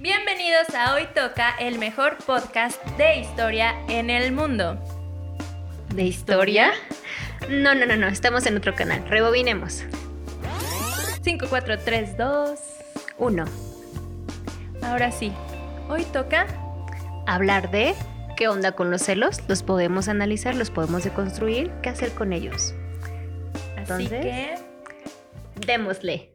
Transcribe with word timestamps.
Bienvenidos 0.00 0.74
a 0.74 0.92
Hoy 0.94 1.06
Toca, 1.14 1.54
el 1.60 1.78
mejor 1.78 2.18
podcast 2.26 2.84
de 2.98 3.18
historia 3.20 3.76
en 3.88 4.10
el 4.10 4.32
mundo. 4.32 4.76
¿De 5.94 6.02
historia? 6.02 6.72
No, 7.48 7.76
no, 7.76 7.86
no, 7.86 7.96
no, 7.96 8.08
estamos 8.08 8.44
en 8.46 8.56
otro 8.56 8.74
canal. 8.74 9.06
Rebobinemos. 9.08 9.84
5, 11.22 11.46
4, 11.48 11.78
3, 11.78 12.18
2, 12.18 12.60
1. 13.18 13.44
Ahora 14.82 15.12
sí, 15.12 15.32
hoy 15.88 16.02
toca 16.06 16.46
Hablar 17.28 17.70
de 17.70 17.94
qué 18.36 18.48
onda 18.48 18.72
con 18.72 18.90
los 18.90 19.02
celos, 19.02 19.42
los 19.46 19.62
podemos 19.62 20.08
analizar, 20.08 20.56
los 20.56 20.70
podemos 20.70 21.04
deconstruir, 21.04 21.70
qué 21.82 21.90
hacer 21.90 22.10
con 22.10 22.32
ellos. 22.32 22.74
Así 23.76 24.08
que 24.08 24.56
Démosle. 25.64 26.34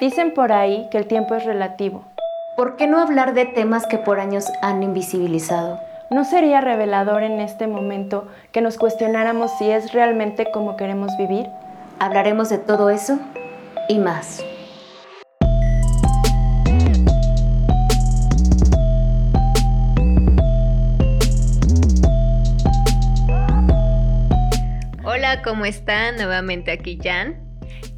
Dicen 0.00 0.32
por 0.32 0.50
ahí 0.50 0.88
que 0.90 0.96
el 0.96 1.06
tiempo 1.06 1.34
es 1.34 1.44
relativo. 1.44 2.11
¿Por 2.62 2.76
qué 2.76 2.86
no 2.86 3.00
hablar 3.00 3.34
de 3.34 3.44
temas 3.44 3.88
que 3.88 3.98
por 3.98 4.20
años 4.20 4.44
han 4.62 4.84
invisibilizado? 4.84 5.80
¿No 6.12 6.24
sería 6.24 6.60
revelador 6.60 7.24
en 7.24 7.40
este 7.40 7.66
momento 7.66 8.28
que 8.52 8.60
nos 8.60 8.78
cuestionáramos 8.78 9.50
si 9.58 9.68
es 9.68 9.92
realmente 9.92 10.48
como 10.52 10.76
queremos 10.76 11.10
vivir? 11.18 11.48
Hablaremos 11.98 12.50
de 12.50 12.58
todo 12.58 12.88
eso 12.88 13.18
y 13.88 13.98
más. 13.98 14.44
Hola, 25.02 25.42
¿cómo 25.42 25.64
están? 25.64 26.14
Nuevamente 26.14 26.70
aquí 26.70 26.96
Jan. 27.02 27.41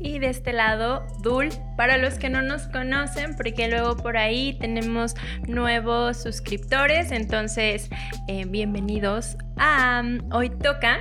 Y 0.05 0.19
de 0.19 0.29
este 0.29 0.53
lado 0.53 1.07
Dul, 1.23 1.49
para 1.77 1.97
los 1.97 2.19
que 2.19 2.29
no 2.29 2.43
nos 2.43 2.69
conocen, 2.69 3.35
porque 3.37 3.69
luego 3.69 3.97
por 3.97 4.19
ahí 4.19 4.57
tenemos 4.61 5.15
nuevos 5.49 6.23
suscriptores, 6.23 7.11
entonces 7.11 7.89
eh, 8.29 8.45
bienvenidos 8.47 9.39
a 9.57 10.03
um, 10.05 10.19
Hoy 10.31 10.51
Toca 10.51 11.01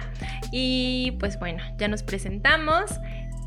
y 0.53 1.17
pues 1.19 1.37
bueno, 1.37 1.61
ya 1.77 1.89
nos 1.89 2.01
presentamos. 2.01 2.91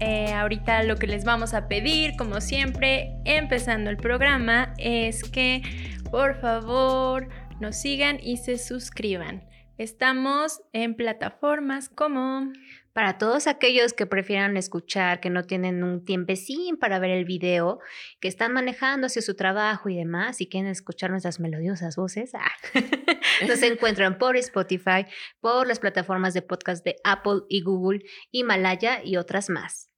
Eh, 0.00 0.30
ahorita 0.34 0.82
lo 0.82 0.96
que 0.96 1.06
les 1.06 1.24
vamos 1.24 1.54
a 1.54 1.68
pedir, 1.68 2.16
como 2.16 2.42
siempre, 2.42 3.16
empezando 3.24 3.88
el 3.88 3.96
programa, 3.96 4.74
es 4.76 5.22
que 5.22 5.62
por 6.10 6.38
favor 6.38 7.28
nos 7.60 7.76
sigan 7.76 8.18
y 8.22 8.36
se 8.36 8.58
suscriban. 8.58 9.48
Estamos 9.78 10.60
en 10.74 10.94
plataformas 10.94 11.88
como 11.88 12.52
Para 12.96 13.18
todos 13.18 13.46
aquellos 13.46 13.92
que 13.92 14.06
prefieran 14.06 14.56
escuchar, 14.56 15.20
que 15.20 15.28
no 15.28 15.44
tienen 15.44 15.84
un 15.84 16.02
tiempecín 16.02 16.78
para 16.78 16.98
ver 16.98 17.10
el 17.10 17.26
video, 17.26 17.78
que 18.20 18.28
están 18.28 18.54
manejando 18.54 19.08
hacia 19.08 19.20
su 19.20 19.36
trabajo 19.36 19.90
y 19.90 19.96
demás 19.96 20.40
y 20.40 20.48
quieren 20.48 20.70
escuchar 20.70 21.10
nuestras 21.10 21.38
melodiosas 21.38 21.96
voces, 21.96 22.34
ah, 22.34 22.50
nos 23.46 23.62
encuentran 23.64 24.16
por 24.16 24.38
Spotify, 24.38 25.04
por 25.40 25.66
las 25.66 25.78
plataformas 25.78 26.32
de 26.32 26.40
podcast 26.40 26.82
de 26.86 26.96
Apple 27.04 27.40
y 27.50 27.60
Google, 27.60 28.02
Himalaya 28.30 29.04
y 29.04 29.18
otras 29.18 29.50
más. 29.50 29.90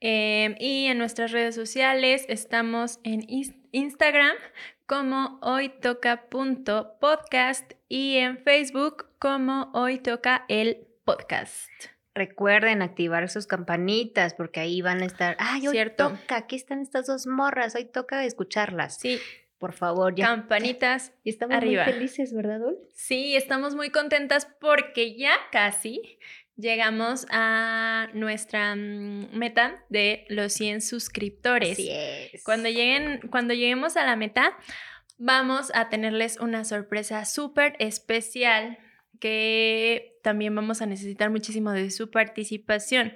Eh, 0.00 0.54
y 0.60 0.86
en 0.86 0.98
nuestras 0.98 1.32
redes 1.32 1.56
sociales 1.56 2.26
estamos 2.28 3.00
en 3.02 3.26
Instagram 3.72 4.36
como 4.86 5.40
hoytoca.podcast 5.42 7.72
y 7.88 8.18
en 8.18 8.38
Facebook 8.38 9.06
como 9.18 9.72
hoy 9.74 9.98
toca 9.98 10.44
el 10.46 10.86
podcast. 11.04 11.93
Recuerden 12.14 12.80
activar 12.82 13.28
sus 13.28 13.46
campanitas 13.46 14.34
porque 14.34 14.60
ahí 14.60 14.82
van 14.82 15.02
a 15.02 15.06
estar. 15.06 15.36
¡Ay, 15.40 15.66
hoy 15.66 15.72
Cierto. 15.72 16.10
toca! 16.10 16.36
Aquí 16.36 16.56
están 16.56 16.80
estas 16.80 17.06
dos 17.06 17.26
morras. 17.26 17.74
Hoy 17.74 17.86
toca 17.86 18.24
escucharlas. 18.24 18.98
Sí, 18.98 19.18
Por 19.58 19.72
favor, 19.72 20.14
ya. 20.14 20.26
campanitas. 20.26 21.12
Y 21.24 21.30
estamos 21.30 21.56
arriba. 21.56 21.84
muy 21.84 21.92
felices, 21.92 22.32
¿verdad, 22.32 22.60
Dul? 22.60 22.78
Sí, 22.94 23.34
estamos 23.34 23.74
muy 23.74 23.90
contentas 23.90 24.46
porque 24.60 25.16
ya 25.16 25.34
casi 25.50 26.18
llegamos 26.56 27.26
a 27.30 28.08
nuestra 28.14 28.76
mm, 28.76 29.36
meta 29.36 29.84
de 29.88 30.24
los 30.28 30.52
100 30.52 30.82
suscriptores. 30.82 31.72
Así 31.72 31.88
es. 31.90 32.44
Cuando, 32.44 32.68
lleguen, 32.68 33.20
cuando 33.30 33.54
lleguemos 33.54 33.96
a 33.96 34.04
la 34.04 34.14
meta, 34.14 34.56
vamos 35.18 35.72
a 35.74 35.88
tenerles 35.88 36.38
una 36.38 36.64
sorpresa 36.64 37.24
súper 37.24 37.74
especial 37.80 38.78
que 39.20 40.18
también 40.22 40.54
vamos 40.54 40.82
a 40.82 40.86
necesitar 40.86 41.30
muchísimo 41.30 41.72
de 41.72 41.90
su 41.90 42.10
participación. 42.10 43.12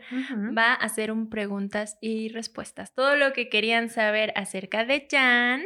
Va 0.57 0.75
a 0.75 0.89
ser 0.89 1.11
un 1.11 1.31
preguntas 1.31 1.99
y 2.01 2.29
respuestas. 2.29 2.95
Todo 2.95 3.17
lo 3.17 3.33
que 3.33 3.49
querían 3.49 3.89
saber 3.91 4.33
acerca 4.37 4.85
de 4.85 5.07
Jan 5.11 5.63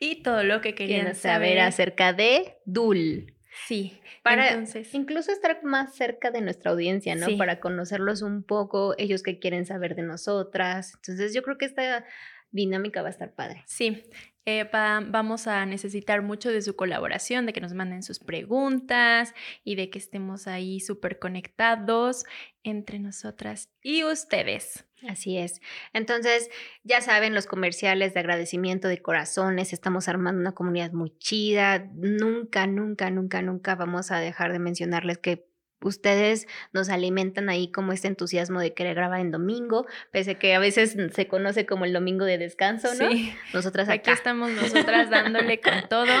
y 0.00 0.22
todo 0.22 0.42
lo 0.42 0.60
que 0.60 0.74
querían 0.74 1.00
Quieren 1.00 1.14
saber 1.14 1.60
acerca 1.60 2.12
de 2.12 2.58
Dul. 2.64 3.34
Sí, 3.66 4.00
Para 4.22 4.48
entonces. 4.48 4.92
incluso 4.94 5.30
estar 5.30 5.62
más 5.62 5.94
cerca 5.94 6.30
de 6.30 6.40
nuestra 6.40 6.72
audiencia, 6.72 7.14
¿no? 7.14 7.26
Sí. 7.26 7.36
Para 7.36 7.60
conocerlos 7.60 8.22
un 8.22 8.42
poco, 8.42 8.94
ellos 8.98 9.22
que 9.22 9.38
quieren 9.38 9.64
saber 9.64 9.94
de 9.94 10.02
nosotras. 10.02 10.94
Entonces, 10.96 11.32
yo 11.32 11.42
creo 11.42 11.56
que 11.56 11.66
esta 11.66 12.04
dinámica 12.50 13.02
va 13.02 13.08
a 13.08 13.10
estar 13.12 13.32
padre. 13.34 13.62
Sí, 13.66 14.02
eh, 14.46 14.64
va- 14.64 15.00
vamos 15.06 15.46
a 15.46 15.64
necesitar 15.66 16.22
mucho 16.22 16.50
de 16.50 16.62
su 16.62 16.76
colaboración, 16.76 17.46
de 17.46 17.52
que 17.52 17.60
nos 17.60 17.72
manden 17.74 18.02
sus 18.02 18.18
preguntas 18.18 19.34
y 19.64 19.74
de 19.76 19.90
que 19.90 19.98
estemos 19.98 20.46
ahí 20.46 20.80
súper 20.80 21.18
conectados 21.18 22.24
entre 22.62 22.98
nosotras 22.98 23.70
y 23.82 24.04
ustedes. 24.04 24.84
Así 25.08 25.36
es. 25.36 25.60
Entonces, 25.92 26.48
ya 26.82 27.00
saben, 27.02 27.34
los 27.34 27.46
comerciales 27.46 28.14
de 28.14 28.20
agradecimiento 28.20 28.88
de 28.88 29.02
corazones, 29.02 29.72
estamos 29.74 30.08
armando 30.08 30.40
una 30.40 30.52
comunidad 30.52 30.92
muy 30.92 31.10
chida. 31.18 31.90
Nunca, 31.94 32.66
nunca, 32.66 33.10
nunca, 33.10 33.42
nunca 33.42 33.74
vamos 33.74 34.10
a 34.10 34.18
dejar 34.18 34.52
de 34.52 34.58
mencionarles 34.60 35.18
que 35.18 35.46
ustedes 35.84 36.48
nos 36.72 36.88
alimentan 36.88 37.48
ahí 37.48 37.70
como 37.70 37.92
este 37.92 38.08
entusiasmo 38.08 38.60
de 38.60 38.74
querer 38.74 38.94
grabar 38.94 39.20
en 39.20 39.30
domingo, 39.30 39.86
pese 40.10 40.36
que 40.36 40.54
a 40.54 40.58
veces 40.58 40.96
se 41.12 41.28
conoce 41.28 41.66
como 41.66 41.84
el 41.84 41.92
domingo 41.92 42.24
de 42.24 42.38
descanso, 42.38 42.88
¿no? 42.94 43.10
Sí, 43.10 43.32
Nosotras 43.52 43.88
aquí 43.88 44.10
acá. 44.10 44.12
estamos 44.12 44.50
nosotras 44.50 45.10
dándole 45.10 45.60
con 45.60 45.88
todo, 45.88 46.12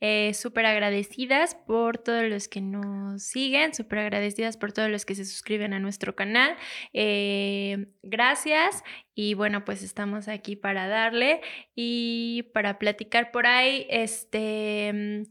eh, 0.00 0.32
súper 0.34 0.66
agradecidas 0.66 1.54
por 1.54 1.98
todos 1.98 2.24
los 2.24 2.48
que 2.48 2.60
nos 2.60 3.22
siguen, 3.22 3.74
súper 3.74 3.98
agradecidas 4.00 4.56
por 4.56 4.72
todos 4.72 4.90
los 4.90 5.04
que 5.04 5.14
se 5.14 5.24
suscriben 5.24 5.74
a 5.74 5.80
nuestro 5.80 6.14
canal. 6.14 6.56
Eh, 6.92 7.88
gracias 8.02 8.84
y 9.14 9.34
bueno, 9.34 9.64
pues 9.64 9.82
estamos 9.82 10.28
aquí 10.28 10.54
para 10.54 10.86
darle 10.86 11.40
y 11.74 12.44
para 12.54 12.78
platicar 12.78 13.32
por 13.32 13.46
ahí, 13.46 13.86
este... 13.90 15.26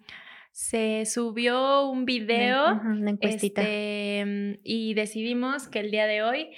Se 0.60 1.06
subió 1.06 1.88
un 1.88 2.06
video 2.06 2.82
Una 2.82 3.12
encuestita. 3.12 3.62
este, 3.62 4.26
mm, 4.26 4.60
y 4.64 4.96
decidimos 4.96 5.68
que 5.68 5.82
el 5.82 5.92
día 5.92 6.08
de 6.08 6.24
hoy 6.24 6.50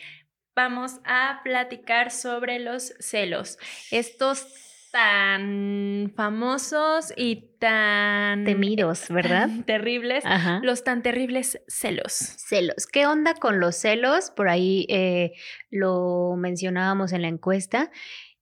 vamos 0.56 1.02
a 1.04 1.42
platicar 1.44 2.10
sobre 2.10 2.60
los 2.60 2.94
celos. 3.02 3.58
Estos 3.92 4.48
tan 4.94 6.14
famosos 6.16 7.12
y 7.18 7.58
tan 7.60 8.46
Temidos, 8.46 9.10
¿verdad? 9.10 9.50
terribles, 9.68 10.26
Ajá. 10.26 10.62
los 10.64 10.86
tan 10.86 11.04
terribles 11.04 11.62
celos. 11.68 12.14
Celos. 12.14 12.88
¿Qué 12.88 13.06
onda 13.06 13.34
con 13.34 13.60
los 13.60 13.76
celos? 13.76 14.32
Por 14.32 14.48
ahí 14.48 14.86
eh, 14.88 15.34
lo 15.72 16.38
mencionábamos 16.38 17.12
en 17.12 17.24
la 17.24 17.28
encuesta. 17.28 17.92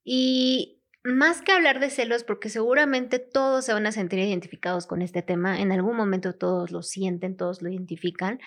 Y 0.03 0.76
más 1.07 1.41
que 1.41 1.53
hablar 1.53 1.79
de 1.79 1.89
celos, 1.89 2.23
porque 2.23 2.49
seguramente 2.49 3.19
todos 3.19 3.65
se 3.65 3.73
van 3.73 3.87
a 3.87 3.91
sentir 3.91 4.19
identificados 4.19 4.87
con 4.87 5.01
este 5.01 5.21
tema, 5.21 5.59
en 5.61 5.71
algún 5.71 5.95
momento 5.95 6.33
todos 6.35 6.71
lo 6.71 6.83
sienten, 6.83 7.37
todos 7.37 7.61
lo 7.61 7.69
identifican, 7.69 8.39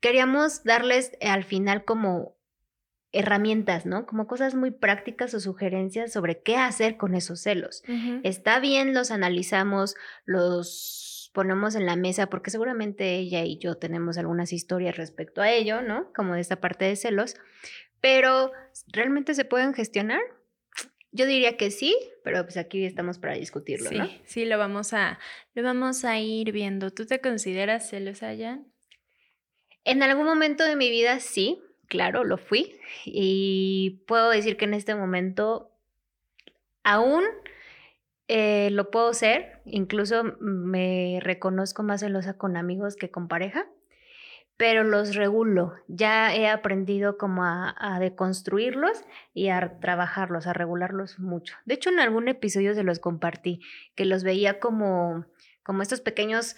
queríamos 0.00 0.64
darles 0.64 1.12
eh, 1.20 1.28
al 1.28 1.44
final 1.44 1.84
como 1.84 2.36
herramientas, 3.12 3.86
¿no? 3.86 4.06
Como 4.06 4.26
cosas 4.26 4.54
muy 4.54 4.70
prácticas 4.70 5.34
o 5.34 5.40
sugerencias 5.40 6.12
sobre 6.12 6.42
qué 6.42 6.56
hacer 6.56 6.96
con 6.96 7.14
esos 7.14 7.40
celos. 7.40 7.82
Está 8.22 8.60
bien, 8.60 8.92
los 8.92 9.10
analizamos, 9.10 9.94
los 10.24 11.30
ponemos 11.32 11.74
en 11.74 11.86
la 11.86 11.96
mesa, 11.96 12.28
porque 12.28 12.50
seguramente 12.50 13.16
ella 13.16 13.44
y 13.44 13.58
yo 13.58 13.76
tenemos 13.76 14.18
algunas 14.18 14.52
historias 14.52 14.96
respecto 14.96 15.40
a 15.40 15.50
ello, 15.50 15.82
¿no? 15.82 16.12
Como 16.14 16.34
de 16.34 16.40
esta 16.40 16.56
parte 16.56 16.84
de 16.84 16.96
celos, 16.96 17.36
pero 18.00 18.52
¿realmente 18.92 19.34
se 19.34 19.44
pueden 19.44 19.74
gestionar? 19.74 20.20
Yo 21.10 21.26
diría 21.26 21.56
que 21.56 21.70
sí, 21.70 21.96
pero 22.22 22.42
pues 22.44 22.56
aquí 22.56 22.84
estamos 22.84 23.18
para 23.18 23.34
discutirlo, 23.34 23.88
Sí, 23.90 23.96
¿no? 23.98 24.08
sí, 24.24 24.44
lo 24.44 24.58
vamos 24.58 24.92
a, 24.92 25.18
lo 25.54 25.62
vamos 25.62 26.04
a 26.04 26.18
ir 26.18 26.52
viendo. 26.52 26.90
¿Tú 26.90 27.06
te 27.06 27.20
consideras 27.20 27.88
celosa, 27.88 28.34
Jan? 28.36 28.66
En 29.84 30.02
algún 30.02 30.26
momento 30.26 30.64
de 30.64 30.76
mi 30.76 30.90
vida 30.90 31.18
sí, 31.20 31.62
claro, 31.86 32.24
lo 32.24 32.36
fui. 32.36 32.78
Y 33.06 34.02
puedo 34.06 34.28
decir 34.30 34.58
que 34.58 34.66
en 34.66 34.74
este 34.74 34.94
momento 34.94 35.70
aún 36.84 37.24
eh, 38.28 38.68
lo 38.70 38.90
puedo 38.90 39.14
ser. 39.14 39.62
Incluso 39.64 40.24
me 40.40 41.20
reconozco 41.22 41.82
más 41.82 42.00
celosa 42.00 42.36
con 42.36 42.56
amigos 42.58 42.96
que 42.96 43.10
con 43.10 43.28
pareja. 43.28 43.66
Pero 44.58 44.84
los 44.84 45.14
regulo. 45.14 45.74
Ya 45.86 46.34
he 46.34 46.48
aprendido 46.48 47.16
como 47.16 47.44
a, 47.44 47.74
a, 47.78 47.98
deconstruirlos 48.00 49.04
y 49.32 49.48
a 49.48 49.78
trabajarlos, 49.80 50.46
a 50.46 50.52
regularlos 50.52 51.18
mucho. 51.18 51.54
De 51.64 51.74
hecho, 51.74 51.88
en 51.88 52.00
algún 52.00 52.28
episodio 52.28 52.74
se 52.74 52.82
los 52.82 52.98
compartí, 52.98 53.60
que 53.94 54.04
los 54.04 54.24
veía 54.24 54.60
como, 54.60 55.24
como 55.62 55.80
estos 55.80 56.00
pequeños 56.02 56.56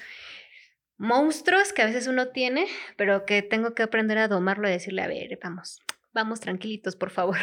monstruos 0.97 1.73
que 1.73 1.83
a 1.83 1.87
veces 1.87 2.07
uno 2.07 2.29
tiene, 2.29 2.67
pero 2.97 3.27
que 3.27 3.43
tengo 3.43 3.75
que 3.75 3.83
aprender 3.83 4.19
a 4.19 4.29
domarlo 4.29 4.67
y 4.67 4.73
decirle, 4.73 5.03
a 5.03 5.07
ver, 5.07 5.39
vamos, 5.43 5.81
vamos 6.13 6.41
tranquilitos, 6.41 6.97
por 6.97 7.11
favor. 7.11 7.37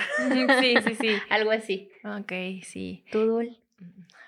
Sí, 0.59 0.75
sí, 0.86 0.95
sí. 0.95 1.09
Algo 1.30 1.51
así. 1.51 1.89
Ok, 2.04 2.63
sí. 2.63 3.06
¿Tú, 3.12 3.25
Dul? 3.25 3.57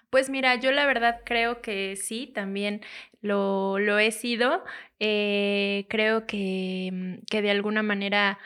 Pues 0.10 0.30
mira, 0.30 0.56
yo 0.56 0.72
la 0.72 0.86
verdad 0.86 1.22
creo 1.24 1.62
que 1.62 1.96
sí, 1.96 2.28
también 2.28 2.82
lo, 3.22 3.78
lo 3.80 4.00
he 4.00 4.12
sido. 4.12 4.64
Eh, 5.00 5.86
creo 5.90 6.26
que, 6.26 6.90
mm, 6.92 7.26
que 7.30 7.42
de 7.42 7.52
alguna 7.52 7.84
manera 7.84 8.40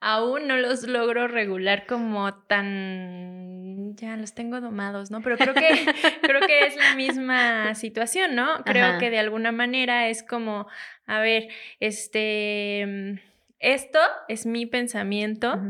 aún 0.00 0.46
no 0.46 0.56
los 0.56 0.86
logro 0.86 1.26
regular 1.26 1.86
como 1.86 2.32
tan 2.32 3.96
ya 3.96 4.16
los 4.16 4.32
tengo 4.34 4.60
domados, 4.60 5.10
¿no? 5.10 5.22
Pero 5.22 5.36
creo 5.38 5.54
que 5.54 5.68
creo 6.22 6.46
que 6.46 6.66
es 6.66 6.76
la 6.76 6.94
misma 6.94 7.74
situación, 7.74 8.34
¿no? 8.34 8.62
Creo 8.64 8.86
Ajá. 8.86 8.98
que 8.98 9.10
de 9.10 9.18
alguna 9.18 9.50
manera 9.50 10.08
es 10.08 10.22
como, 10.22 10.68
a 11.06 11.20
ver, 11.20 11.48
este 11.80 12.84
mm, 12.86 13.18
esto 13.58 13.98
es 14.28 14.46
mi 14.46 14.66
pensamiento 14.66 15.60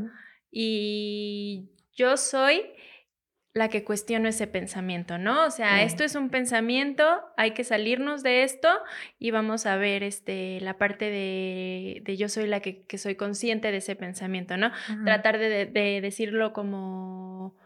y 0.51 1.71
yo 1.95 2.19
soy 2.19 2.63
la 3.59 3.69
que 3.69 3.85
cuestiono 3.85 4.29
ese 4.29 4.47
pensamiento, 4.47 5.19
¿no? 5.19 5.45
O 5.47 5.51
sea, 5.51 5.83
esto 5.83 6.05
es 6.05 6.15
un 6.15 6.31
pensamiento, 6.31 7.05
hay 7.37 7.51
que 7.51 7.65
salirnos 7.65 8.23
de 8.23 8.43
esto 8.45 8.69
y 9.19 9.31
vamos 9.31 9.67
a 9.67 9.77
ver 9.77 10.03
este, 10.03 10.61
la 10.63 10.79
parte 10.79 11.11
de, 11.11 12.01
de 12.05 12.17
yo 12.17 12.29
soy 12.29 12.47
la 12.47 12.61
que, 12.61 12.83
que 12.87 12.97
soy 12.97 13.17
consciente 13.17 13.71
de 13.71 13.79
ese 13.79 13.97
pensamiento, 13.97 14.57
¿no? 14.57 14.67
Ajá. 14.69 15.05
Tratar 15.05 15.39
de, 15.39 15.49
de- 15.51 15.67
de 15.67 16.01
decirlo 16.01 16.53
como 16.53 17.57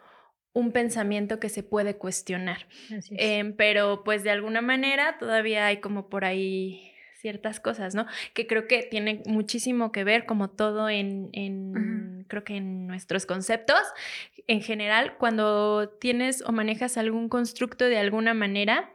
un 0.55 0.73
pensamiento 0.73 1.41
que 1.41 1.49
se 1.49 1.63
puede 1.63 1.97
cuestionar. 1.97 2.67
Así 2.97 3.15
es. 3.15 3.21
Em, 3.21 3.57
pero 3.57 4.03
pues 4.05 4.23
de 4.23 4.31
alguna 4.31 4.61
manera 4.61 5.17
todavía 5.19 5.67
hay 5.67 5.79
como 5.79 6.09
por 6.09 6.25
ahí 6.25 6.92
ciertas 7.23 7.61
cosas, 7.61 7.95
¿no? 7.95 8.07
Que 8.35 8.49
creo 8.49 8.67
que 8.67 8.83
tienen 8.83 9.23
muchísimo 9.27 9.93
que 9.93 10.03
ver 10.03 10.27
como 10.27 10.51
todo 10.51 10.91
en, 10.91 11.31
en 11.33 12.27
creo 12.29 12.43
que 12.43 12.57
en 12.57 12.89
nuestros 12.89 13.27
conceptos. 13.27 13.81
En 14.49 14.61
general, 14.61 15.17
cuando 15.19 15.89
tienes 16.01 16.43
o 16.43 16.51
manejas 16.51 16.99
algún 16.99 17.29
constructo 17.29 17.85
de 17.85 17.99
alguna 17.99 18.35
manera, 18.35 18.91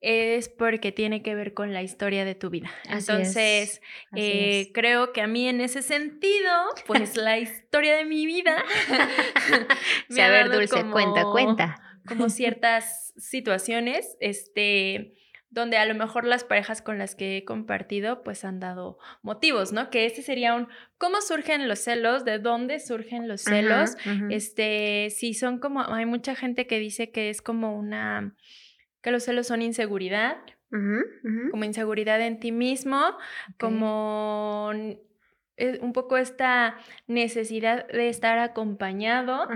es 0.00 0.48
porque 0.48 0.92
tiene 0.92 1.22
que 1.22 1.34
ver 1.34 1.54
con 1.54 1.72
la 1.72 1.82
historia 1.82 2.24
de 2.24 2.36
tu 2.36 2.50
vida. 2.50 2.70
Así 2.88 2.94
es, 2.94 3.08
Entonces, 3.08 3.82
eh, 4.14 4.70
creo 4.72 5.12
que 5.12 5.20
a 5.20 5.26
mí 5.26 5.48
en 5.48 5.60
ese 5.60 5.82
sentido, 5.82 6.52
pues 6.86 7.16
la 7.16 7.38
historia 7.38 7.96
de 7.96 8.04
mi 8.04 8.26
vida 8.26 8.64
Sí, 10.08 10.20
a 10.20 10.28
ver, 10.28 10.50
Dulce, 10.50 10.84
cuenta, 10.90 11.24
cuenta. 11.24 12.00
como 12.06 12.28
ciertas 12.30 13.12
situaciones, 13.16 14.16
este, 14.20 15.14
donde 15.52 15.76
a 15.76 15.84
lo 15.84 15.94
mejor 15.94 16.24
las 16.24 16.44
parejas 16.44 16.80
con 16.80 16.98
las 16.98 17.14
que 17.14 17.36
he 17.36 17.44
compartido, 17.44 18.22
pues 18.22 18.42
han 18.44 18.58
dado 18.58 18.98
motivos, 19.20 19.72
¿no? 19.72 19.90
Que 19.90 20.06
ese 20.06 20.22
sería 20.22 20.54
un, 20.54 20.66
¿cómo 20.96 21.20
surgen 21.20 21.68
los 21.68 21.78
celos? 21.78 22.24
¿De 22.24 22.38
dónde 22.38 22.80
surgen 22.80 23.28
los 23.28 23.42
celos? 23.42 23.96
Este, 24.30 25.08
sí, 25.10 25.34
son 25.34 25.58
como, 25.58 25.82
hay 25.82 26.06
mucha 26.06 26.34
gente 26.34 26.66
que 26.66 26.78
dice 26.78 27.10
que 27.10 27.28
es 27.28 27.42
como 27.42 27.78
una, 27.78 28.34
que 29.02 29.10
los 29.10 29.24
celos 29.24 29.46
son 29.46 29.60
inseguridad, 29.60 30.38
como 31.50 31.64
inseguridad 31.64 32.22
en 32.22 32.40
ti 32.40 32.50
mismo, 32.50 32.98
como 33.58 34.70
eh, 35.58 35.78
un 35.82 35.92
poco 35.92 36.16
esta 36.16 36.78
necesidad 37.06 37.86
de 37.88 38.08
estar 38.08 38.38
acompañado. 38.38 39.48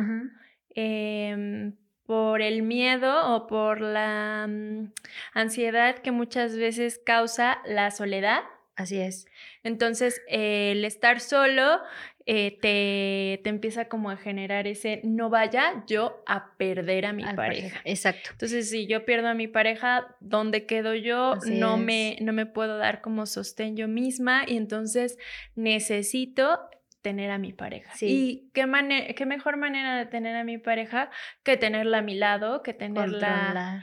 Por 2.07 2.41
el 2.43 2.63
miedo 2.63 3.35
o 3.35 3.47
por 3.47 3.81
la 3.81 4.47
mm, 4.49 4.93
ansiedad 5.35 5.99
que 5.99 6.13
muchas 6.13 6.57
veces 6.57 7.01
causa 7.05 7.59
la 7.67 7.91
soledad. 7.91 8.41
Así 8.77 8.99
es. 9.01 9.27
Entonces, 9.63 10.21
eh, 10.29 10.73
el 10.73 10.85
estar 10.85 11.21
solo 11.21 11.81
eh, 12.27 12.59
te, 12.61 13.41
te 13.43 13.49
empieza 13.49 13.87
como 13.89 14.11
a 14.11 14.17
generar 14.19 14.67
ese 14.67 15.01
no 15.03 15.31
vaya 15.31 15.83
yo 15.87 16.23
a 16.27 16.57
perder 16.59 17.07
a 17.07 17.13
mi 17.15 17.25
pareja. 17.25 17.81
Exacto. 17.85 18.31
Entonces, 18.33 18.69
si 18.69 18.87
yo 18.87 19.05
pierdo 19.07 19.29
a 19.29 19.35
mi 19.35 19.49
pareja, 19.49 20.15
¿dónde 20.21 20.67
quedo 20.67 20.95
yo? 20.95 21.33
Así 21.35 21.59
No 21.59 21.77
es. 21.77 21.81
me, 21.83 22.19
no 22.21 22.33
me 22.35 22.45
puedo 22.45 22.77
dar 22.77 23.01
como 23.01 23.25
sostén 23.27 23.77
yo 23.77 23.89
misma 23.89 24.45
y 24.47 24.57
entonces 24.59 25.17
necesito 25.55 26.59
tener 27.07 27.31
a 27.31 27.39
mi 27.39 27.53
pareja. 27.53 27.95
Sí. 27.95 28.07
Y 28.09 28.51
qué, 28.53 28.67
mane- 28.67 29.15
qué 29.15 29.27
mejor 29.27 29.59
manera 29.59 29.97
de 29.97 30.07
tener 30.07 30.35
a 30.35 30.43
mi 30.43 30.59
pareja 30.59 31.09
que 31.45 31.57
tenerla 31.57 31.99
a 31.99 32.03
mi 32.03 32.17
lado, 32.17 32.65
que 32.65 32.75
tenerla, 32.75 33.29
Controlar. 33.29 33.83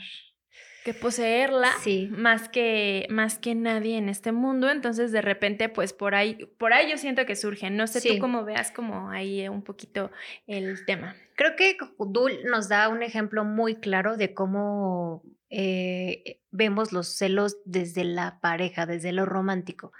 Que 0.83 0.93
poseerla 0.93 1.71
Sí. 1.81 2.09
más 2.11 2.49
que 2.49 3.07
más 3.09 3.39
que 3.39 3.55
nadie 3.55 3.97
en 3.97 4.09
este 4.09 4.31
mundo. 4.31 4.69
Entonces, 4.69 5.11
de 5.11 5.21
repente, 5.21 5.69
pues 5.69 5.93
por 5.93 6.15
ahí, 6.15 6.45
por 6.57 6.73
ahí 6.73 6.89
yo 6.91 6.97
siento 6.97 7.25
que 7.25 7.35
surgen. 7.35 7.77
No 7.77 7.87
sé 7.87 8.01
Sí. 8.01 8.09
tú 8.09 8.19
cómo 8.19 8.43
veas 8.43 8.71
como 8.71 9.09
ahí 9.09 9.47
un 9.47 9.63
poquito 9.63 10.11
el 10.47 10.85
tema. 10.85 11.15
Creo 11.35 11.55
que 11.55 11.77
Dul 11.99 12.43
nos 12.45 12.69
da 12.69 12.89
un 12.89 13.01
ejemplo 13.03 13.43
muy 13.45 13.75
claro 13.75 14.17
de 14.17 14.33
cómo 14.33 15.23
eh, 15.55 16.39
vemos 16.49 16.91
los 16.91 17.07
celos 17.15 17.57
desde 17.63 18.03
la 18.03 18.39
pareja, 18.41 18.85
desde 18.87 19.11
lo 19.13 19.25
romántico. 19.25 19.91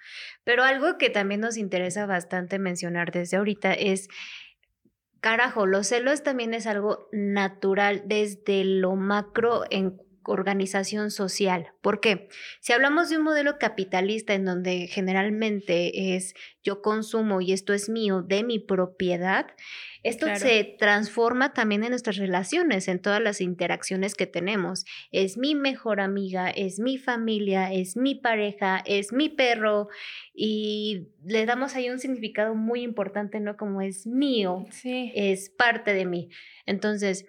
Pero 0.43 0.63
algo 0.63 0.97
que 0.97 1.11
también 1.11 1.41
nos 1.41 1.57
interesa 1.57 2.07
bastante 2.07 2.57
mencionar 2.57 3.11
desde 3.11 3.37
ahorita 3.37 3.71
es, 3.73 4.07
carajo, 5.21 5.65
los 5.67 5.87
celos 5.87 6.23
también 6.23 6.53
es 6.55 6.65
algo 6.67 7.07
natural 7.11 8.01
desde 8.07 8.63
lo 8.65 8.95
macro 8.95 9.63
en 9.69 9.97
organización 10.25 11.11
social. 11.11 11.73
¿Por 11.81 11.99
qué? 11.99 12.27
Si 12.61 12.73
hablamos 12.73 13.09
de 13.09 13.17
un 13.17 13.23
modelo 13.23 13.57
capitalista 13.59 14.33
en 14.33 14.45
donde 14.45 14.87
generalmente 14.87 16.15
es 16.15 16.33
yo 16.63 16.81
consumo 16.81 17.41
y 17.41 17.51
esto 17.53 17.73
es 17.73 17.89
mío, 17.89 18.21
de 18.21 18.43
mi 18.43 18.59
propiedad, 18.59 19.47
esto 20.03 20.25
Claro. 20.25 20.39
se 20.39 20.75
transforma 20.79 21.53
también 21.53 21.83
en 21.83 21.89
nuestras 21.91 22.17
relaciones, 22.17 22.87
en 22.87 22.99
todas 22.99 23.21
las 23.21 23.39
interacciones 23.41 24.15
que 24.15 24.27
tenemos. 24.27 24.85
Es 25.11 25.37
mi 25.37 25.55
mejor 25.55 25.99
amiga, 26.01 26.49
es 26.49 26.79
mi 26.79 26.97
familia, 26.97 27.71
es 27.71 27.95
mi 27.97 28.15
pareja, 28.15 28.81
es 28.85 29.13
mi 29.13 29.29
perro 29.29 29.87
y 30.33 31.07
le 31.25 31.45
damos 31.45 31.75
ahí 31.75 31.89
un 31.89 31.99
significado 31.99 32.55
muy 32.55 32.81
importante, 32.81 33.39
¿no? 33.39 33.55
Como 33.57 33.81
es 33.81 34.05
mío, 34.07 34.65
Sí. 34.71 35.11
es 35.15 35.49
parte 35.49 35.93
de 35.93 36.05
mí. 36.05 36.29
Entonces, 36.65 37.25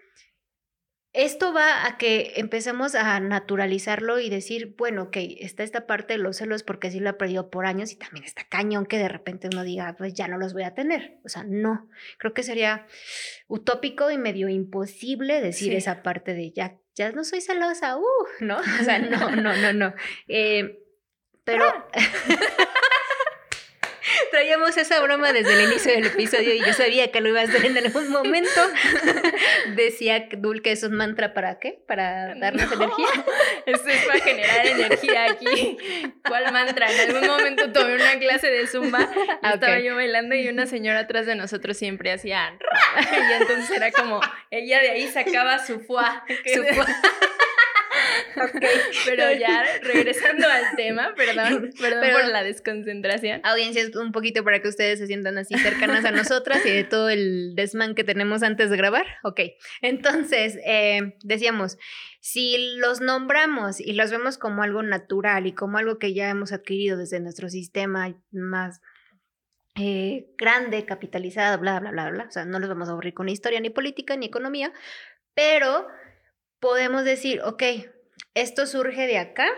esto 1.15 1.53
va 1.53 1.87
a 1.87 1.97
que 1.97 2.33
empecemos 2.37 2.97
a 2.97 3.21
naturalizarlo 3.21 4.19
y 4.19 4.29
decir, 4.29 4.75
bueno, 4.77 5.05
ok, 5.05 5.17
está 5.39 5.63
esta 5.63 5.87
parte 5.87 6.15
de 6.15 6.19
los 6.19 6.37
celos 6.39 6.65
porque 6.65 6.89
así 6.89 6.99
lo 6.99 7.09
he 7.11 7.13
perdido 7.15 7.51
por 7.51 7.67
años 7.67 7.93
y 7.93 7.97
también 7.97 8.25
está 8.25 8.43
cañón 8.49 8.85
que 8.85 8.99
de 8.99 9.09
repente 9.09 9.49
uno 9.51 9.63
diga, 9.63 9.95
pues 9.97 10.13
ya 10.13 10.27
no 10.27 10.39
los 10.39 10.53
voy 10.53 10.65
a 10.65 10.75
tener. 10.75 11.19
O 11.25 11.29
sea, 11.29 11.45
no, 11.47 11.89
creo 12.19 12.35
que 12.35 12.43
sería 12.43 12.87
utópico 13.47 14.11
y 14.11 14.19
medio 14.19 14.49
imposible 14.49 15.41
decir 15.41 15.71
Sí. 15.71 15.77
esa 15.77 16.03
parte 16.03 16.35
de 16.35 16.51
ya, 16.51 16.77
ya 16.97 17.13
no 17.13 17.23
soy 17.23 17.41
celosa, 17.41 17.97
uh, 17.97 18.03
¿no? 18.41 18.59
O 18.81 18.85
sea, 18.85 18.99
no, 18.99 19.31
no, 19.37 19.55
no, 19.57 19.73
no. 19.73 19.95
Eh, 20.27 20.81
pero 21.45 21.65
traíamos 24.35 24.77
esa 24.77 25.01
broma 25.01 25.33
desde 25.33 25.53
el 25.55 25.71
inicio 25.71 25.93
del 25.93 26.07
episodio 26.07 26.55
y 26.55 26.59
yo 26.59 26.73
sabía 26.73 27.13
que 27.13 27.21
lo 27.21 27.29
iba 27.29 27.41
a 27.41 27.45
hacer 27.45 27.65
en 27.67 27.79
algún 27.79 28.11
momento. 28.11 28.61
Decía 29.77 30.27
Dul 30.39 30.61
que 30.61 30.73
es 30.73 30.83
un 30.83 30.97
mantra 30.97 31.35
para 31.35 31.61
qué? 31.61 31.79
Para 31.87 32.35
darnos 32.35 32.69
No. 32.69 32.75
energía. 32.75 33.07
Esto 33.67 33.89
es 33.89 34.05
para 34.05 34.19
generar 34.19 34.67
energía 34.67 35.27
aquí. 35.31 35.79
¿Cuál 36.27 36.53
mantra? 36.53 36.91
En 36.91 37.11
algún 37.15 37.29
momento 37.29 37.71
tomé 37.71 37.95
una 37.95 38.19
clase 38.19 38.51
de 38.51 38.67
zumba 38.67 39.09
Ah, 39.41 39.53
estaba 39.55 39.79
yo 39.79 39.95
bailando 39.95 40.35
y 40.35 40.49
una 40.49 40.67
señora 40.67 41.01
atrás 41.01 41.27
de 41.27 41.37
nosotros 41.37 41.77
siempre 41.77 42.11
hacía 42.11 42.59
y 43.29 43.33
entonces 43.41 43.71
era 43.71 43.93
como 43.93 44.21
ella 44.51 44.81
de 44.81 44.91
ahí 44.91 45.07
sacaba 45.07 45.65
su 45.65 45.79
fuá. 45.79 46.25
Su 46.53 46.65
fuá. 46.75 46.87
Pero 49.07 49.33
ya 49.33 49.65
regresando 49.83 50.49
al 50.49 50.65
tema, 50.77 51.15
perdón, 51.15 51.71
perdón 51.81 52.01
Pero- 52.01 52.19
por 52.19 52.29
la 52.29 52.43
desconcentración. 52.43 53.41
Audiencias, 53.45 53.95
un 53.97 54.13
poquito 54.13 54.45
para 54.45 54.61
que 54.61 54.69
ustedes 54.69 54.99
se 54.99 55.07
sientan 55.07 55.39
así 55.39 55.57
cercanas 55.59 56.05
a 56.05 56.11
nosotras 56.11 56.65
y 56.65 56.71
de 56.71 56.85
todo 56.85 57.09
el 57.11 57.55
desmán 57.55 57.95
que 57.95 58.05
tenemos 58.05 58.43
antes 58.43 58.71
de 58.71 58.77
grabar. 58.77 59.07
Ok, 59.23 59.41
entonces, 59.83 60.59
eh, 60.65 61.17
decíamos, 61.23 61.79
si 62.21 62.77
los 62.79 63.01
nombramos 63.01 63.81
y 63.81 63.93
los 63.93 64.11
vemos 64.11 64.39
como 64.39 64.63
algo 64.63 64.83
natural 64.83 65.47
y 65.47 65.53
como 65.53 65.79
algo 65.79 65.99
que 65.99 66.15
ya 66.15 66.29
hemos 66.31 66.53
adquirido 66.53 66.97
desde 66.97 67.21
nuestro 67.21 67.49
sistema 67.49 68.15
más 68.31 68.81
eh, 69.77 70.27
grande, 70.39 70.85
capitalizado, 70.85 71.59
bla, 71.59 71.81
bla, 71.81 71.91
bla, 71.91 72.11
bla, 72.11 72.25
o 72.29 72.31
sea, 72.31 72.45
no 72.45 72.61
los 72.61 72.69
vamos 72.69 72.89
a 72.89 72.93
aburrir 72.93 73.13
con 73.13 73.29
historia, 73.29 73.61
ni 73.61 73.71
política, 73.71 74.17
ni 74.17 74.27
economía, 74.27 74.73
pero 75.35 75.89
podemos 76.61 77.05
decir, 77.05 77.41
ok, 77.43 77.63
esto 78.35 78.67
surge 78.67 79.07
de 79.07 79.19
acá 79.19 79.49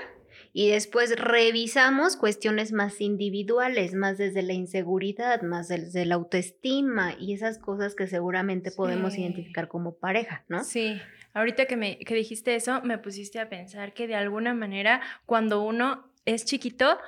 y 0.53 0.71
después 0.71 1.15
revisamos 1.17 2.17
cuestiones 2.17 2.73
más 2.73 3.01
individuales, 3.01 3.95
más 3.95 4.17
desde 4.17 4.43
la 4.43 4.55
inseguridad, 4.55 5.43
más 5.43 5.69
desde 5.69 6.07
la 6.07 6.15
autoestima 6.15 7.15
y 7.19 7.35
esas 7.35 7.59
cosas 7.59 7.95
que 7.95 8.07
seguramente 8.07 8.71
podemos 8.71 9.19
identificar 9.19 9.69
como 9.69 9.97
pareja, 9.97 10.45
¿no? 10.49 10.65
Sí, 10.65 11.01
ahorita 11.35 11.67
que 11.67 11.77
me 11.77 11.99
que 11.99 12.15
dijiste 12.15 12.55
eso, 12.55 12.81
me 12.83 12.97
pusiste 12.97 13.39
a 13.39 13.49
pensar 13.51 13.93
que 13.93 14.07
de 14.07 14.15
alguna 14.15 14.55
manera 14.55 15.03
cuando 15.27 15.63
uno 15.63 16.11
es 16.25 16.45
chiquito, 16.45 16.99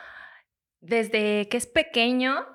desde 0.80 1.48
que 1.48 1.56
es 1.56 1.66
pequeño, 1.66 2.46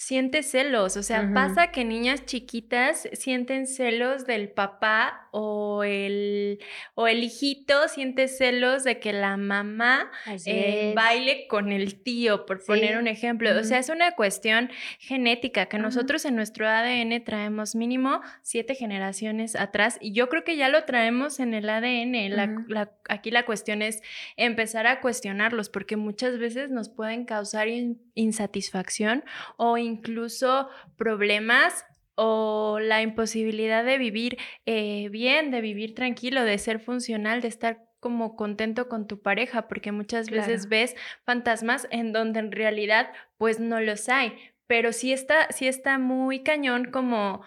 siente 0.00 0.44
celos, 0.44 0.96
o 0.96 1.02
sea, 1.02 1.28
pasa 1.34 1.72
que 1.72 1.84
niñas 1.84 2.24
chiquitas 2.24 3.08
sienten 3.14 3.66
celos 3.66 4.26
del 4.26 4.48
papá 4.48 5.26
o 5.32 5.82
el 5.82 6.60
o 6.94 7.08
el 7.08 7.24
hijito 7.24 7.88
siente 7.88 8.28
celos 8.28 8.84
de 8.84 9.00
que 9.00 9.12
la 9.12 9.36
mamá 9.36 10.08
eh, 10.46 10.92
baile 10.94 11.48
con 11.48 11.72
el 11.72 12.00
tío, 12.00 12.46
por 12.46 12.60
Sí. 12.60 12.66
poner 12.68 12.96
un 12.96 13.08
ejemplo. 13.08 13.50
O 13.58 13.64
sea, 13.64 13.80
es 13.80 13.88
una 13.88 14.12
cuestión 14.12 14.70
genética 15.00 15.66
que 15.66 15.78
nosotros 15.78 16.24
en 16.24 16.36
nuestro 16.36 16.68
ADN 16.68 17.18
traemos 17.24 17.74
mínimo 17.74 18.20
siete 18.42 18.76
generaciones 18.76 19.56
atrás 19.56 19.98
y 20.00 20.12
yo 20.12 20.28
creo 20.28 20.44
que 20.44 20.56
ya 20.56 20.68
lo 20.68 20.84
traemos 20.84 21.40
en 21.40 21.54
el 21.54 21.68
ADN. 21.68 22.28
La- 22.28 22.44
Ujú. 22.44 22.68
la- 22.68 22.92
aquí 23.08 23.32
la 23.32 23.44
cuestión 23.44 23.82
es 23.82 24.00
empezar 24.36 24.86
a 24.86 25.00
cuestionarlos 25.00 25.70
porque 25.70 25.96
muchas 25.96 26.38
veces 26.38 26.70
nos 26.70 26.88
pueden 26.88 27.24
causar 27.24 27.66
in- 27.66 28.00
insatisfacción 28.14 29.24
o 29.56 29.76
incluso 29.88 30.68
problemas 30.96 31.84
o 32.14 32.78
la 32.80 33.02
imposibilidad 33.02 33.84
de 33.84 33.98
vivir 33.98 34.38
eh, 34.66 35.08
bien, 35.10 35.50
de 35.50 35.60
vivir 35.60 35.94
tranquilo, 35.94 36.44
de 36.44 36.58
ser 36.58 36.80
funcional, 36.80 37.40
de 37.40 37.48
estar 37.48 37.88
como 38.00 38.36
contento 38.36 38.88
con 38.88 39.06
tu 39.06 39.22
pareja, 39.22 39.68
porque 39.68 39.92
muchas 39.92 40.30
veces 40.30 40.68
ves 40.68 40.94
fantasmas 41.24 41.88
en 41.90 42.12
donde 42.12 42.40
en 42.40 42.52
realidad 42.52 43.12
pues 43.36 43.60
no 43.60 43.80
los 43.80 44.08
hay, 44.08 44.32
pero 44.66 44.92
sí 44.92 45.12
está, 45.12 45.50
sí 45.50 45.66
está 45.66 45.98
muy 45.98 46.42
cañón 46.42 46.90
como 46.90 47.42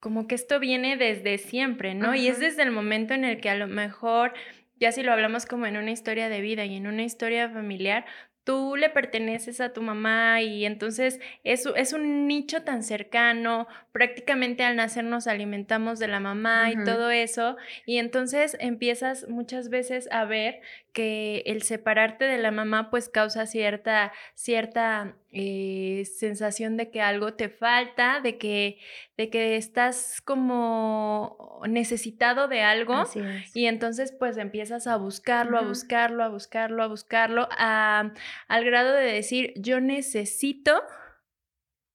como 0.00 0.28
que 0.28 0.36
esto 0.36 0.60
viene 0.60 0.96
desde 0.96 1.36
siempre, 1.36 1.94
¿no? 1.94 2.14
Y 2.14 2.28
es 2.28 2.38
desde 2.38 2.62
el 2.62 2.70
momento 2.70 3.12
en 3.14 3.24
el 3.24 3.40
que 3.40 3.50
a 3.50 3.56
lo 3.56 3.66
mejor, 3.66 4.34
ya 4.76 4.92
si 4.92 5.02
lo 5.02 5.12
hablamos 5.12 5.46
como 5.46 5.66
en 5.66 5.76
una 5.76 5.90
historia 5.90 6.28
de 6.28 6.40
vida 6.40 6.64
y 6.64 6.76
en 6.76 6.86
una 6.86 7.02
historia 7.02 7.48
familiar, 7.48 8.04
tú 8.46 8.76
le 8.76 8.88
perteneces 8.88 9.60
a 9.60 9.72
tu 9.72 9.82
mamá 9.82 10.40
y 10.40 10.66
entonces 10.66 11.20
es, 11.42 11.66
es 11.74 11.92
un 11.92 12.28
nicho 12.28 12.62
tan 12.62 12.84
cercano, 12.84 13.66
prácticamente 13.90 14.62
al 14.62 14.76
nacer 14.76 15.02
nos 15.02 15.26
alimentamos 15.26 15.98
de 15.98 16.06
la 16.06 16.20
mamá 16.20 16.70
y 16.70 16.84
todo 16.84 17.10
eso, 17.10 17.56
y 17.86 17.98
entonces 17.98 18.56
empiezas 18.60 19.28
muchas 19.28 19.68
veces 19.68 20.08
a 20.12 20.24
ver 20.26 20.60
que 20.92 21.42
el 21.46 21.62
separarte 21.62 22.24
de 22.24 22.38
la 22.38 22.52
mamá 22.52 22.88
pues 22.88 23.08
causa 23.08 23.46
cierta, 23.46 24.12
cierta 24.34 25.16
eh, 25.38 26.04
sensación 26.06 26.78
de 26.78 26.90
que 26.90 27.02
algo 27.02 27.34
te 27.34 27.50
falta, 27.50 28.20
de 28.20 28.38
que, 28.38 28.78
de 29.18 29.28
que 29.28 29.56
estás 29.56 30.22
como 30.22 31.60
necesitado 31.68 32.48
de 32.48 32.62
algo. 32.62 32.94
Así 32.94 33.20
es. 33.20 33.54
Y 33.54 33.66
entonces 33.66 34.12
pues 34.18 34.38
empiezas 34.38 34.86
a 34.86 34.96
buscarlo, 34.96 35.58
a 35.58 35.62
buscarlo, 35.62 36.24
a 36.24 36.28
buscarlo, 36.28 36.82
a 36.82 36.86
buscarlo, 36.86 37.48
a- 37.50 38.12
al 38.48 38.64
grado 38.64 38.92
de 38.94 39.12
decir, 39.12 39.52
yo 39.56 39.80
necesito 39.80 40.82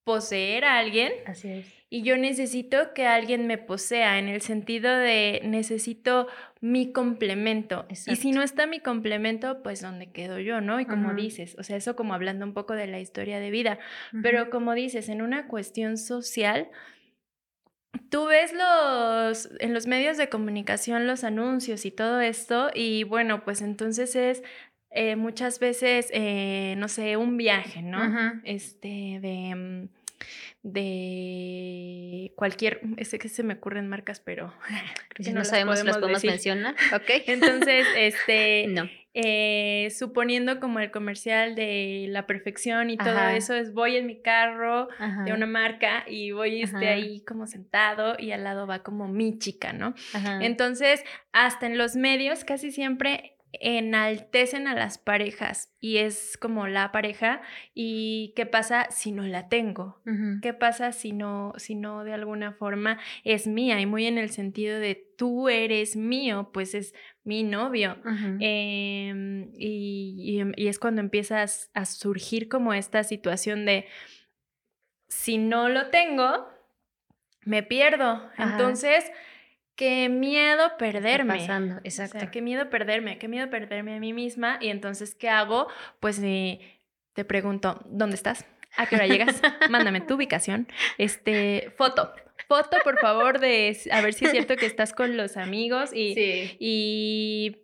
poseer 0.03 0.65
a 0.65 0.77
alguien 0.77 1.12
Así 1.25 1.50
es. 1.50 1.80
Y 1.93 2.03
yo 2.03 2.15
necesito 2.15 2.93
que 2.93 3.05
alguien 3.05 3.48
me 3.48 3.57
posea 3.57 4.17
en 4.17 4.29
el 4.29 4.41
sentido 4.41 4.95
de 4.95 5.41
necesito 5.43 6.27
mi 6.62 6.93
complemento. 6.93 7.86
Y 7.89 8.15
si 8.15 8.31
no 8.31 8.41
está 8.43 8.65
mi 8.65 8.79
complemento, 8.79 9.62
pues 9.62 9.81
¿dónde 9.81 10.10
quedo 10.10 10.39
yo, 10.39 10.62
no? 10.62 10.79
Y 10.79 10.86
como 10.86 11.13
dices, 11.13 11.57
o 11.60 11.63
sea, 11.63 11.75
eso 11.75 11.98
como 11.98 12.13
hablando 12.13 12.45
un 12.45 12.53
poco 12.53 12.75
de 12.75 12.88
la 12.88 13.01
historia 13.01 13.41
de 13.41 13.51
vida, 13.51 13.77
pero 14.24 14.50
como 14.50 14.74
dices, 14.74 15.10
en 15.10 15.21
una 15.21 15.48
cuestión 15.48 15.98
social, 15.98 16.69
tú 18.10 18.25
ves 18.25 18.53
los 18.53 19.50
en 19.60 19.74
los 19.74 19.86
medios 19.86 20.15
de 20.15 20.29
comunicación 20.29 21.07
los 21.07 21.25
anuncios 21.25 21.86
y 21.86 21.91
todo 21.91 22.21
esto 22.21 22.71
y 22.74 23.03
bueno, 23.03 23.43
pues 23.43 23.62
entonces 23.62 24.15
es 24.15 24.43
eh, 24.91 25.17
muchas 25.17 25.60
veces, 25.60 26.10
eh, 26.13 26.75
no 26.77 26.88
sé, 26.88 27.17
un 27.17 27.36
viaje, 27.36 27.81
¿no? 27.81 28.41
Este, 28.43 29.19
de, 29.21 29.55
mm, 29.55 30.00
de 30.63 32.33
cualquier, 32.35 32.81
es 32.97 33.09
que 33.11 33.29
se 33.29 33.43
me 33.43 33.55
ocurren 33.55 33.87
marcas, 33.89 34.19
pero 34.19 34.53
que 35.15 35.31
no, 35.31 35.43
sabemos 35.43 35.79
si 35.79 35.85
las 35.85 35.97
podemos 35.97 36.21
decir. 36.21 36.31
mencionar, 36.31 36.75
¿ok? 36.95 37.23
entonces, 37.27 37.87
este, 37.97 38.67
no. 38.69 38.87
eh, 39.15 39.91
suponiendo 39.97 40.59
como 40.59 40.79
el 40.79 40.91
comercial 40.91 41.55
de 41.55 42.05
la 42.09 42.27
perfección 42.27 42.91
y 42.91 42.97
todo 42.97 43.29
eso, 43.29 43.55
es 43.55 43.73
voy 43.73 43.95
en 43.95 44.05
mi 44.05 44.21
carro 44.21 44.87
de 45.25 45.33
una 45.33 45.47
marca 45.47 46.05
y 46.07 46.31
voy 46.31 46.61
este, 46.61 46.89
ahí 46.89 47.21
como 47.21 47.47
sentado 47.47 48.15
y 48.19 48.31
al 48.31 48.43
lado 48.43 48.67
va 48.67 48.83
como 48.83 49.07
mi 49.07 49.39
chica, 49.39 49.73
¿no? 49.73 49.95
ajá. 50.13 50.39
Entonces, 50.43 51.03
hasta 51.31 51.65
en 51.65 51.77
los 51.77 51.95
medios 51.95 52.43
casi 52.43 52.71
siempre 52.71 53.30
enaltecen 53.53 54.67
a 54.67 54.75
las 54.75 54.98
parejas 54.98 55.74
y 55.79 55.98
es 55.98 56.38
como 56.38 56.67
la 56.67 56.91
pareja 56.91 57.41
y 57.74 58.34
qué 58.36 58.46
pasa 58.46 58.88
si 58.91 59.12
no 59.12 59.24
la 59.24 59.50
tengo. 59.50 60.01
¿Qué 60.41 60.53
pasa 60.53 60.91
si 60.91 61.12
no, 61.12 61.53
si 61.58 61.75
no 61.75 62.03
de 62.03 62.13
alguna 62.13 62.53
forma 62.53 63.00
es 63.24 63.48
mía? 63.48 63.79
Y 63.81 63.86
muy 63.86 64.05
en 64.05 64.17
el 64.17 64.29
sentido 64.29 64.79
de 64.79 64.96
tú 65.17 65.50
eres 65.50 65.96
mío, 65.96 66.50
pues 66.53 66.74
es 66.74 66.93
mi 67.24 67.43
novio. 67.43 67.98
Em, 68.39 69.51
y, 69.53 70.39
y- 70.41 70.63
y 70.63 70.67
es 70.67 70.79
cuando 70.79 71.01
empiezas 71.01 71.70
a 71.74 71.86
surgir 71.86 72.48
como 72.50 72.74
esta 72.74 73.03
situación 73.03 73.65
de 73.65 73.86
si 75.08 75.38
no 75.38 75.70
lo 75.70 75.89
tengo, 75.89 76.48
me 77.43 77.63
pierdo. 77.63 78.05
Ajá. 78.05 78.43
Entonces, 78.51 79.12
qué 79.81 80.09
miedo 80.09 80.77
perderme. 80.77 81.39
pasando, 81.39 81.75
O 81.77 81.79
exacto. 81.83 82.19
sea, 82.19 82.29
qué 82.29 82.39
miedo 82.39 82.69
perderme, 82.69 83.17
qué 83.17 83.27
miedo 83.27 83.50
perderme 83.50 83.95
a 83.95 84.00
mí 84.00 84.13
misma. 84.13 84.59
Y 84.61 84.69
entonces, 84.69 85.15
¿qué 85.15 85.27
hago? 85.27 85.67
Pues 86.00 86.19
eh, 86.21 86.59
te 87.13 87.25
pregunto, 87.25 87.81
¿dónde 87.88 88.15
estás? 88.15 88.45
¿A 88.77 88.85
qué 88.85 88.95
hora 88.95 89.07
llegas? 89.07 89.41
Mándame 89.71 90.01
tu 90.01 90.13
ubicación. 90.13 90.67
Este, 91.00 91.73
foto. 91.77 92.13
Foto, 92.47 92.77
por 92.83 93.00
favor, 93.00 93.39
de 93.39 93.75
a 93.91 94.01
ver 94.01 94.13
si 94.13 94.25
es 94.25 94.31
cierto 94.31 94.55
que 94.55 94.67
estás 94.67 94.93
con 94.93 95.17
los 95.17 95.35
amigos 95.35 95.89
y, 95.95 96.13
sí. 96.13 96.57
y 96.59 97.57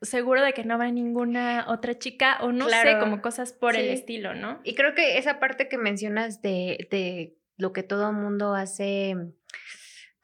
seguro 0.00 0.44
de 0.44 0.52
que 0.52 0.62
no 0.62 0.78
va 0.78 0.88
ninguna 0.92 1.66
otra 1.68 1.98
chica 1.98 2.38
o 2.40 2.52
no 2.52 2.68
sé, 2.68 2.98
como 3.00 3.20
cosas 3.20 3.52
por 3.52 3.74
el 3.74 3.88
estilo, 3.88 4.34
¿no? 4.34 4.60
Y 4.62 4.74
creo 4.74 4.94
que 4.94 5.18
esa 5.18 5.40
parte 5.40 5.68
que 5.68 5.78
mencionas 5.78 6.40
de, 6.40 6.86
de 6.90 7.36
lo 7.56 7.72
que 7.72 7.82
todo 7.82 8.12
mundo 8.12 8.54
hace 8.54 9.16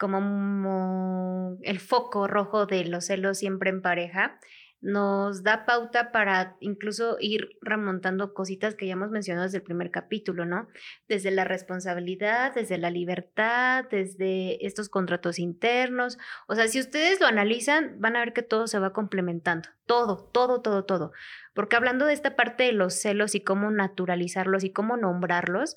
como 0.00 0.20
mo- 0.20 1.58
el 1.62 1.78
foco 1.78 2.26
rojo 2.26 2.66
de 2.66 2.84
los 2.86 3.04
celos 3.06 3.38
siempre 3.38 3.70
en 3.70 3.82
pareja, 3.82 4.40
nos 4.82 5.42
da 5.42 5.66
pauta 5.66 6.10
para 6.10 6.56
incluso 6.60 7.18
ir 7.20 7.50
remontando 7.60 8.32
cositas 8.32 8.74
que 8.74 8.86
ya 8.86 8.94
hemos 8.94 9.10
mencionado 9.10 9.44
desde 9.44 9.58
el 9.58 9.62
primer 9.62 9.90
capítulo, 9.90 10.46
¿no? 10.46 10.68
Desde 11.06 11.30
la 11.30 11.44
responsabilidad, 11.44 12.54
desde 12.54 12.78
la 12.78 12.90
libertad, 12.90 13.84
desde 13.90 14.64
estos 14.66 14.88
contratos 14.88 15.38
internos. 15.38 16.16
O 16.48 16.54
sea, 16.54 16.66
si 16.66 16.80
ustedes 16.80 17.20
lo 17.20 17.26
analizan, 17.26 18.00
van 18.00 18.16
a 18.16 18.20
ver 18.20 18.32
que 18.32 18.42
todo 18.42 18.66
se 18.66 18.78
va 18.78 18.94
complementando. 18.94 19.68
Todo, 19.84 20.30
todo, 20.32 20.62
todo, 20.62 20.86
todo. 20.86 21.12
Porque 21.52 21.76
hablando 21.76 22.06
de 22.06 22.14
esta 22.14 22.34
parte 22.34 22.62
de 22.64 22.72
los 22.72 22.94
celos 22.94 23.34
y 23.34 23.42
cómo 23.42 23.70
naturalizarlos 23.70 24.64
y 24.64 24.72
cómo 24.72 24.96
nombrarlos, 24.96 25.76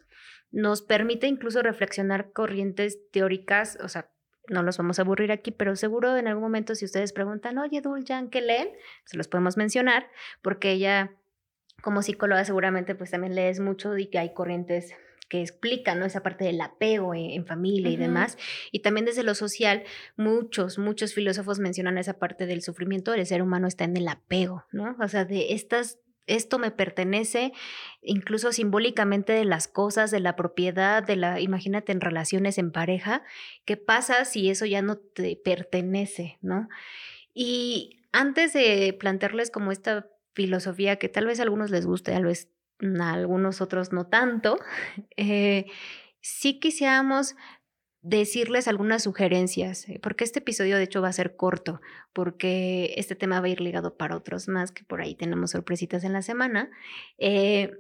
nos 0.52 0.82
permite 0.82 1.28
incluso 1.28 1.62
reflexionar 1.62 2.32
corrientes 2.32 3.00
teóricas, 3.12 3.78
o 3.84 3.90
sea, 3.90 4.13
no 4.50 4.64
los 4.64 4.78
vamos 4.78 5.00
a 5.00 5.04
aburrir 5.04 5.32
aquí, 5.32 5.52
pero 5.52 5.76
seguro 5.76 6.18
en 6.18 6.28
algún 6.28 6.44
momento 6.44 6.76
si 6.76 6.86
ustedes 6.86 7.14
preguntan, 7.14 7.58
oye, 7.58 7.82
Duljan, 7.82 8.30
¿qué 8.30 8.42
leen? 8.42 8.70
Se 9.06 9.18
los 9.18 9.28
podemos 9.28 9.58
mencionar, 9.58 10.10
porque 10.42 10.72
ella, 10.72 11.12
como 11.82 12.02
psicóloga, 12.02 12.44
seguramente 12.46 12.96
pues 12.96 13.12
también 13.12 13.36
lees 13.36 13.60
mucho 13.60 13.98
y 13.98 14.08
que 14.08 14.20
hay 14.20 14.34
corrientes 14.34 14.94
que 15.30 15.42
explican 15.42 16.00
¿no? 16.00 16.06
esa 16.06 16.22
parte 16.22 16.46
del 16.46 16.62
apego 16.62 17.16
en, 17.16 17.32
en 17.32 17.46
familia 17.48 17.90
y 17.90 17.96
demás. 17.96 18.38
Y 18.72 18.80
también 18.80 19.06
desde 19.06 19.24
lo 19.24 19.34
social, 19.34 19.84
muchos, 20.16 20.78
muchos 20.78 21.14
filósofos 21.14 21.58
mencionan 21.58 21.98
esa 21.98 22.20
parte 22.20 22.46
del 22.46 22.62
sufrimiento 22.62 23.12
del 23.12 23.26
ser 23.26 23.42
humano 23.42 23.68
está 23.68 23.86
en 23.86 23.98
el 23.98 24.08
apego, 24.08 24.66
¿no? 24.72 24.96
O 25.00 25.08
sea, 25.08 25.26
de 25.26 25.54
estas, 25.54 25.98
esto 26.28 26.60
me 26.60 26.72
pertenece, 26.72 27.54
incluso 28.02 28.52
simbólicamente 28.52 29.34
de 29.34 29.46
las 29.46 29.68
cosas, 29.68 30.12
de 30.12 30.20
la 30.20 30.36
propiedad, 30.36 31.04
de 31.04 31.16
la, 31.16 31.40
imagínate 31.40 31.92
en 31.92 32.02
relaciones 32.02 32.58
en 32.58 32.72
pareja, 32.72 33.24
¿qué 33.66 33.78
pasa 33.78 34.26
si 34.26 34.50
eso 34.50 34.66
ya 34.66 34.82
no 34.82 34.98
te 34.98 35.36
pertenece, 35.36 36.38
¿no? 36.42 36.70
Y 37.34 38.00
antes 38.12 38.54
de 38.54 38.96
plantearles 38.98 39.52
como 39.52 39.72
esta 39.72 40.08
filosofía 40.34 40.98
que 40.98 41.10
tal 41.10 41.26
vez 41.26 41.40
a 41.40 41.44
algunos 41.44 41.72
les 41.72 41.86
guste, 41.86 42.12
tal 42.12 42.26
vez 42.26 42.50
a 43.00 43.14
algunos 43.14 43.62
otros 43.62 43.92
no 43.92 44.08
tanto, 44.08 44.60
eh, 45.18 45.66
sí 46.22 46.60
quisiéramos 46.60 47.36
decirles 48.04 48.68
algunas 48.68 49.04
sugerencias, 49.04 49.88
eh, 49.88 50.00
porque 50.04 50.26
este 50.26 50.40
episodio 50.40 50.78
de 50.78 50.84
hecho 50.84 51.02
va 51.02 51.08
a 51.08 51.14
ser 51.14 51.38
corto, 51.38 51.82
porque 52.12 52.94
este 52.98 53.16
tema 53.16 53.40
va 53.40 53.48
a 53.48 53.50
ir 53.50 53.62
ligado 53.62 53.98
para 53.98 54.18
otros 54.18 54.50
más, 54.50 54.72
que 54.72 54.84
por 54.84 55.02
ahí 55.02 55.16
tenemos 55.16 55.52
sorpresitas 55.52 56.04
en 56.04 56.14
la 56.14 56.22
semana. 56.22 56.70
Eh, 57.18 57.80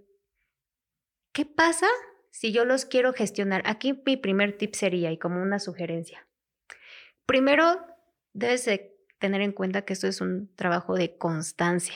¿Qué 1.33 1.45
pasa 1.45 1.87
si 2.31 2.53
yo 2.53 2.63
los 2.63 2.85
quiero 2.85 3.11
gestionar? 3.11 3.63
Aquí 3.65 4.01
mi 4.05 4.15
primer 4.15 4.57
tip 4.57 4.75
sería, 4.75 5.11
y 5.11 5.17
como 5.17 5.41
una 5.41 5.59
sugerencia, 5.59 6.25
primero 7.25 7.85
debes 8.31 8.63
de 8.65 8.95
tener 9.19 9.41
en 9.41 9.51
cuenta 9.51 9.83
que 9.83 9.91
esto 9.91 10.07
es 10.07 10.21
un 10.21 10.53
trabajo 10.55 10.95
de 10.95 11.17
constancia, 11.17 11.95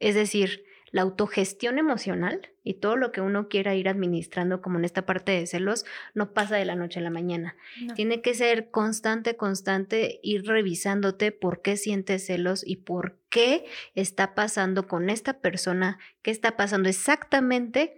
es 0.00 0.14
decir, 0.14 0.64
la 0.94 1.02
autogestión 1.02 1.78
emocional 1.80 2.52
y 2.62 2.74
todo 2.74 2.94
lo 2.94 3.10
que 3.10 3.20
uno 3.20 3.48
quiera 3.48 3.74
ir 3.74 3.88
administrando 3.88 4.62
como 4.62 4.78
en 4.78 4.84
esta 4.84 5.04
parte 5.04 5.32
de 5.32 5.44
celos 5.44 5.84
no 6.14 6.32
pasa 6.32 6.54
de 6.54 6.64
la 6.64 6.76
noche 6.76 7.00
a 7.00 7.02
la 7.02 7.10
mañana. 7.10 7.56
Tiene 7.96 8.22
que 8.22 8.32
ser 8.32 8.70
constante, 8.70 9.36
constante, 9.36 10.20
ir 10.22 10.46
revisándote 10.46 11.32
por 11.32 11.62
qué 11.62 11.76
sientes 11.76 12.26
celos 12.26 12.64
y 12.64 12.76
por 12.76 13.18
qué 13.28 13.64
está 13.96 14.36
pasando 14.36 14.86
con 14.86 15.10
esta 15.10 15.40
persona, 15.40 15.98
qué 16.22 16.30
está 16.30 16.56
pasando 16.56 16.88
exactamente, 16.88 17.96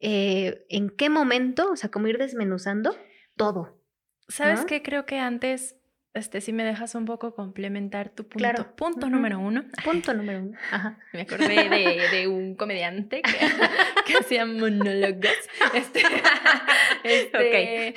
eh, 0.00 0.64
en 0.70 0.88
qué 0.88 1.10
momento, 1.10 1.70
o 1.70 1.76
sea, 1.76 1.90
como 1.90 2.08
ir 2.08 2.16
desmenuzando 2.16 2.96
todo. 3.36 3.76
¿Sabes 4.28 4.64
qué? 4.64 4.80
Creo 4.80 5.04
que 5.04 5.18
antes 5.18 5.76
este, 6.12 6.40
si 6.40 6.52
me 6.52 6.64
dejas 6.64 6.94
un 6.94 7.04
poco 7.04 7.34
complementar 7.34 8.10
tu 8.10 8.26
punto. 8.26 8.74
Punto 8.74 9.08
número 9.08 9.38
uno. 9.38 9.64
Punto 9.84 10.12
número 10.12 10.40
uno. 10.40 10.58
Ajá. 10.72 10.98
Me 11.12 11.22
acordé 11.22 11.68
de, 11.68 12.08
de 12.10 12.28
un 12.28 12.56
comediante 12.56 13.22
que, 13.22 13.32
que, 14.06 14.18
hacía 14.18 14.46
monólogos. 14.46 15.30
Este, 15.74 16.00
este 17.04 17.94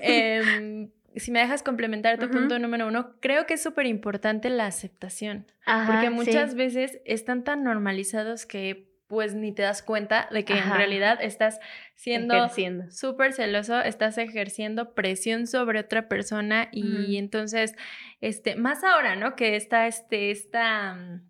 eh, 0.00 0.88
si 1.16 1.30
me 1.30 1.40
dejas 1.40 1.62
complementar 1.62 2.18
tu 2.18 2.30
punto 2.30 2.58
número 2.58 2.86
uno, 2.86 3.14
creo 3.20 3.46
que 3.46 3.54
es 3.54 3.62
súper 3.62 3.86
importante 3.86 4.50
la 4.50 4.66
aceptación. 4.66 5.46
porque 5.86 6.10
muchas 6.10 6.54
veces 6.54 7.00
están 7.04 7.42
tan 7.42 7.64
normalizados 7.64 8.44
que 8.44 8.89
pues 9.10 9.34
ni 9.34 9.50
te 9.50 9.62
das 9.62 9.82
cuenta 9.82 10.28
de 10.30 10.44
que 10.44 10.52
en 10.52 10.72
realidad 10.72 11.18
estás 11.20 11.58
siendo 11.96 12.48
súper 12.90 13.32
celoso, 13.32 13.80
estás 13.80 14.16
ejerciendo 14.18 14.94
presión 14.94 15.48
sobre 15.48 15.80
otra 15.80 16.08
persona 16.08 16.68
y 16.70 17.16
entonces, 17.16 17.74
este, 18.20 18.54
más 18.54 18.84
ahora, 18.84 19.16
¿no? 19.16 19.34
Que 19.34 19.56
está, 19.56 19.88
este, 19.88 20.30
esta 20.30 20.94
mm, 20.94 21.28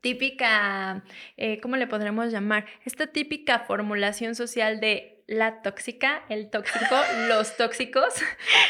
típica, 0.00 1.02
eh, 1.36 1.60
¿cómo 1.60 1.74
le 1.74 1.88
podremos 1.88 2.30
llamar? 2.30 2.66
Esta 2.84 3.08
típica 3.08 3.58
formulación 3.58 4.36
social 4.36 4.78
de 4.78 5.11
la 5.32 5.62
tóxica, 5.62 6.22
el 6.28 6.50
tóxico, 6.50 6.94
los 7.28 7.56
tóxicos. 7.56 8.12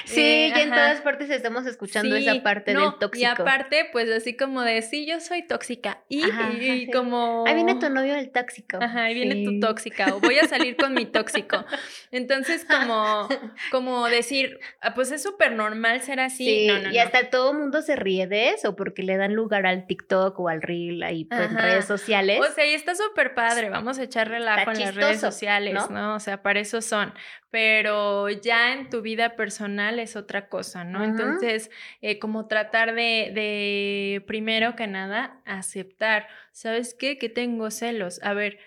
Sí, 0.04 0.20
eh, 0.20 0.52
y 0.56 0.60
en 0.60 0.70
todas 0.70 1.00
partes 1.00 1.28
estamos 1.30 1.66
escuchando 1.66 2.14
esa 2.14 2.40
parte 2.42 2.72
del 2.72 2.94
tóxico. 3.00 3.18
Y 3.18 3.24
aparte, 3.24 3.88
pues 3.90 4.08
así 4.10 4.36
como 4.36 4.62
de, 4.62 4.80
sí, 4.82 5.04
yo 5.04 5.20
soy 5.20 5.42
tóxica. 5.42 6.02
Y, 6.08 6.22
como... 6.92 7.44
Ahí 7.46 7.54
viene 7.56 7.74
tu 7.76 7.90
novio 7.90 8.14
el 8.14 8.30
tóxico. 8.30 8.78
Ajá, 8.80 9.04
ahí 9.04 9.14
viene 9.14 9.44
tu 9.44 9.58
tóxica. 9.58 10.14
O 10.14 10.20
voy 10.20 10.38
a 10.38 10.46
salir 10.46 10.76
con 10.76 10.94
mi 10.94 11.04
tóxico. 11.04 11.64
Entonces, 12.12 12.64
como, 12.64 13.28
como 13.70 14.08
decir, 14.08 14.60
ah, 14.80 14.94
pues 14.94 15.10
es 15.10 15.22
súper 15.22 15.52
normal 15.52 16.00
ser 16.02 16.20
así. 16.20 16.44
Sí, 16.44 16.68
y 16.92 16.98
hasta 16.98 17.28
todo 17.28 17.52
el 17.52 17.58
mundo 17.58 17.82
se 17.82 17.96
ríe 17.96 18.28
de 18.28 18.50
eso 18.50 18.76
porque 18.76 19.02
le 19.02 19.16
dan 19.16 19.34
lugar 19.34 19.66
al 19.66 19.86
TikTok 19.86 20.38
o 20.38 20.48
al 20.48 20.62
Reel 20.62 21.02
ahí 21.02 21.24
pues, 21.24 21.40
en 21.40 21.58
redes 21.58 21.86
sociales. 21.86 22.40
O 22.40 22.52
sea, 22.52 22.66
y 22.66 22.74
está 22.74 22.94
súper 22.94 23.34
padre. 23.34 23.68
Vamos 23.68 23.98
a 23.98 24.04
echar 24.04 24.28
relajo 24.28 24.70
en 24.70 24.80
las 24.80 24.94
redes 24.94 25.20
sociales, 25.20 25.74
¿no? 25.74 25.88
¿no? 25.88 26.14
O 26.14 26.20
sea, 26.20 26.42
para 26.42 26.51
eso 26.56 26.80
son, 26.82 27.12
pero 27.50 28.28
ya 28.28 28.72
en 28.72 28.90
tu 28.90 29.02
vida 29.02 29.36
personal 29.36 29.98
es 29.98 30.16
otra 30.16 30.48
cosa, 30.48 30.84
¿no? 30.84 31.04
Entonces, 31.04 31.70
eh, 32.00 32.18
como 32.18 32.46
tratar 32.46 32.94
de, 32.94 33.30
de, 33.34 34.24
primero 34.26 34.74
que 34.76 34.86
nada, 34.86 35.40
aceptar, 35.44 36.28
¿sabes 36.52 36.94
qué? 36.94 37.18
Que 37.18 37.28
tengo 37.28 37.70
celos. 37.70 38.20
A 38.22 38.34
ver, 38.34 38.58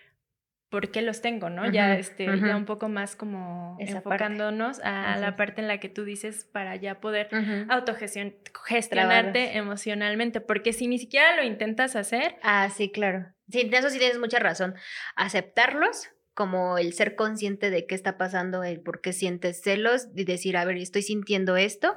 por 0.69 0.91
qué 0.91 1.01
los 1.01 1.21
tengo, 1.21 1.49
¿no? 1.49 1.71
ya, 1.71 1.97
este, 1.97 2.25
ya 2.25 2.57
un 2.57 2.65
poco 2.65 2.89
más 2.89 3.15
como 3.15 3.77
enfocándonos 3.79 4.79
a 4.83 5.15
la 5.17 5.37
parte 5.37 5.61
en 5.61 5.69
la 5.69 5.79
que 5.79 5.87
tú 5.87 6.03
dices 6.03 6.43
para 6.43 6.75
ya 6.75 6.99
poder 6.99 7.29
autogestionarte 7.69 9.57
emocionalmente, 9.57 10.41
porque 10.41 10.73
si 10.73 10.87
ni 10.87 10.97
siquiera 10.99 11.35
lo 11.37 11.43
intentas 11.43 11.95
hacer. 11.95 12.35
Ah, 12.43 12.69
sí, 12.69 12.91
claro. 12.91 13.27
Sí, 13.49 13.61
en 13.61 13.73
eso 13.73 13.89
sí 13.89 13.99
tienes 13.99 14.19
mucha 14.19 14.39
razón. 14.39 14.75
Aceptarlos, 15.15 16.09
como 16.35 16.77
el 16.77 16.93
ser 16.93 17.15
consciente 17.15 17.69
de 17.69 17.87
qué 17.87 17.95
está 17.95 18.17
pasando, 18.17 18.63
el 18.63 18.81
por 18.81 18.99
qué 18.99 19.13
sientes 19.13 19.61
celos 19.61 20.09
y 20.15 20.25
decir, 20.25 20.57
a 20.57 20.65
ver, 20.65 20.77
estoy 20.77 21.01
sintiendo 21.01 21.55
esto. 21.55 21.95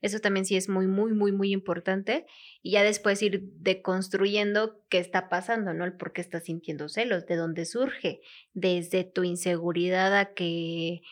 Eso 0.00 0.20
también 0.20 0.46
sí 0.46 0.56
es 0.56 0.68
muy, 0.68 0.86
muy, 0.86 1.12
muy, 1.12 1.32
muy 1.32 1.52
importante. 1.52 2.24
Y 2.62 2.70
ya 2.70 2.84
después 2.84 3.20
ir 3.20 3.42
deconstruyendo 3.58 4.80
qué 4.88 4.98
está 4.98 5.28
pasando, 5.28 5.74
¿no? 5.74 5.84
El 5.84 5.94
por 5.94 6.12
qué 6.12 6.20
estás 6.20 6.44
sintiendo 6.44 6.88
celos, 6.88 7.26
de 7.26 7.34
dónde 7.34 7.66
surge, 7.66 8.20
desde 8.54 9.02
tu 9.02 9.24
inseguridad 9.24 10.16
a 10.16 10.34
que 10.34 11.02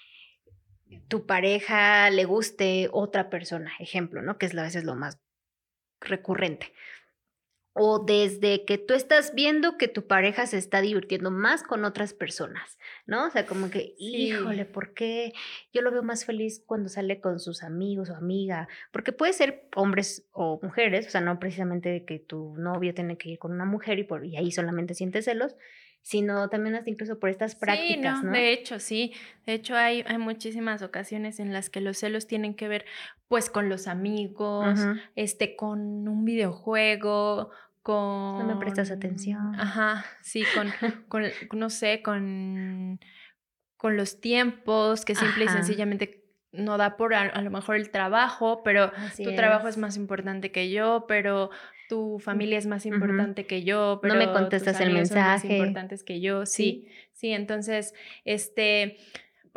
tu 1.08 1.26
pareja 1.26 2.08
le 2.10 2.24
guste 2.24 2.88
otra 2.92 3.28
persona, 3.28 3.72
ejemplo, 3.80 4.22
¿no? 4.22 4.38
Que 4.38 4.46
es 4.46 4.56
a 4.56 4.62
veces 4.62 4.84
lo 4.84 4.94
más 4.94 5.18
recurrente 6.00 6.72
o 7.78 8.00
desde 8.00 8.64
que 8.64 8.76
tú 8.76 8.94
estás 8.94 9.34
viendo 9.34 9.78
que 9.78 9.88
tu 9.88 10.06
pareja 10.06 10.46
se 10.46 10.58
está 10.58 10.80
divirtiendo 10.80 11.30
más 11.30 11.62
con 11.62 11.84
otras 11.84 12.12
personas, 12.12 12.78
¿no? 13.06 13.26
O 13.26 13.30
sea, 13.30 13.46
como 13.46 13.70
que, 13.70 13.94
híjole, 13.98 14.64
¿por 14.64 14.94
qué 14.94 15.32
yo 15.72 15.82
lo 15.82 15.92
veo 15.92 16.02
más 16.02 16.24
feliz 16.24 16.62
cuando 16.66 16.88
sale 16.88 17.20
con 17.20 17.38
sus 17.38 17.62
amigos 17.62 18.10
o 18.10 18.16
amiga? 18.16 18.68
Porque 18.92 19.12
puede 19.12 19.32
ser 19.32 19.68
hombres 19.76 20.26
o 20.32 20.58
mujeres, 20.62 21.06
o 21.06 21.10
sea, 21.10 21.20
no 21.20 21.38
precisamente 21.38 22.04
que 22.04 22.18
tu 22.18 22.56
novio 22.58 22.92
tiene 22.94 23.16
que 23.16 23.30
ir 23.30 23.38
con 23.38 23.52
una 23.52 23.64
mujer 23.64 23.98
y, 23.98 24.04
por, 24.04 24.26
y 24.26 24.36
ahí 24.36 24.50
solamente 24.50 24.94
siente 24.94 25.22
celos, 25.22 25.54
sino 26.02 26.48
también 26.48 26.74
hasta 26.74 26.90
incluso 26.90 27.18
por 27.18 27.28
estas 27.28 27.54
prácticas, 27.54 28.22
no, 28.22 28.32
De 28.32 28.52
hecho, 28.52 28.78
sí. 28.80 29.12
De 29.46 29.52
hecho, 29.54 29.76
hay, 29.76 30.04
hay 30.06 30.18
muchísimas 30.18 30.82
ocasiones 30.82 31.38
en 31.38 31.52
las 31.52 31.70
que 31.70 31.80
los 31.80 31.98
celos 31.98 32.26
tienen 32.26 32.54
que 32.54 32.66
ver, 32.66 32.86
pues, 33.28 33.50
con 33.50 33.68
los 33.68 33.86
amigos, 33.86 34.78
este, 35.16 35.54
con 35.54 36.08
un 36.08 36.24
videojuego, 36.24 37.50
con... 37.88 38.38
No 38.38 38.44
me 38.44 38.56
prestas 38.56 38.90
atención. 38.90 39.58
Ajá, 39.58 40.04
sí, 40.20 40.44
con, 40.54 40.70
con 41.08 41.22
no 41.58 41.70
sé, 41.70 42.02
con, 42.02 43.00
con 43.78 43.96
los 43.96 44.20
tiempos, 44.20 45.06
que 45.06 45.14
simple 45.14 45.46
y 45.46 45.48
sencillamente 45.48 46.22
no 46.52 46.76
da 46.76 46.98
por 46.98 47.14
a, 47.14 47.40
lo 47.40 47.50
mejor 47.50 47.76
el 47.76 47.90
trabajo, 47.90 48.62
pero 48.62 48.92
tu 49.16 49.34
trabajo 49.34 49.68
es 49.68 49.78
más 49.78 49.96
importante 49.96 50.52
que 50.52 50.70
yo, 50.70 51.06
pero 51.08 51.48
tu 51.88 52.18
familia 52.18 52.58
es 52.58 52.66
más 52.66 52.84
importante 52.84 53.46
que 53.46 53.64
yo, 53.64 54.00
pero 54.02 54.14
no 54.14 54.20
me 54.20 54.32
contestas 54.32 54.82
el 54.82 54.92
mensaje. 54.92 55.48
Son 55.48 55.48
más 55.48 55.58
importantes 55.58 56.04
que 56.04 56.20
yo, 56.20 56.44
sí, 56.44 56.88
sí, 57.14 57.32
entonces, 57.32 57.94
este, 58.26 58.98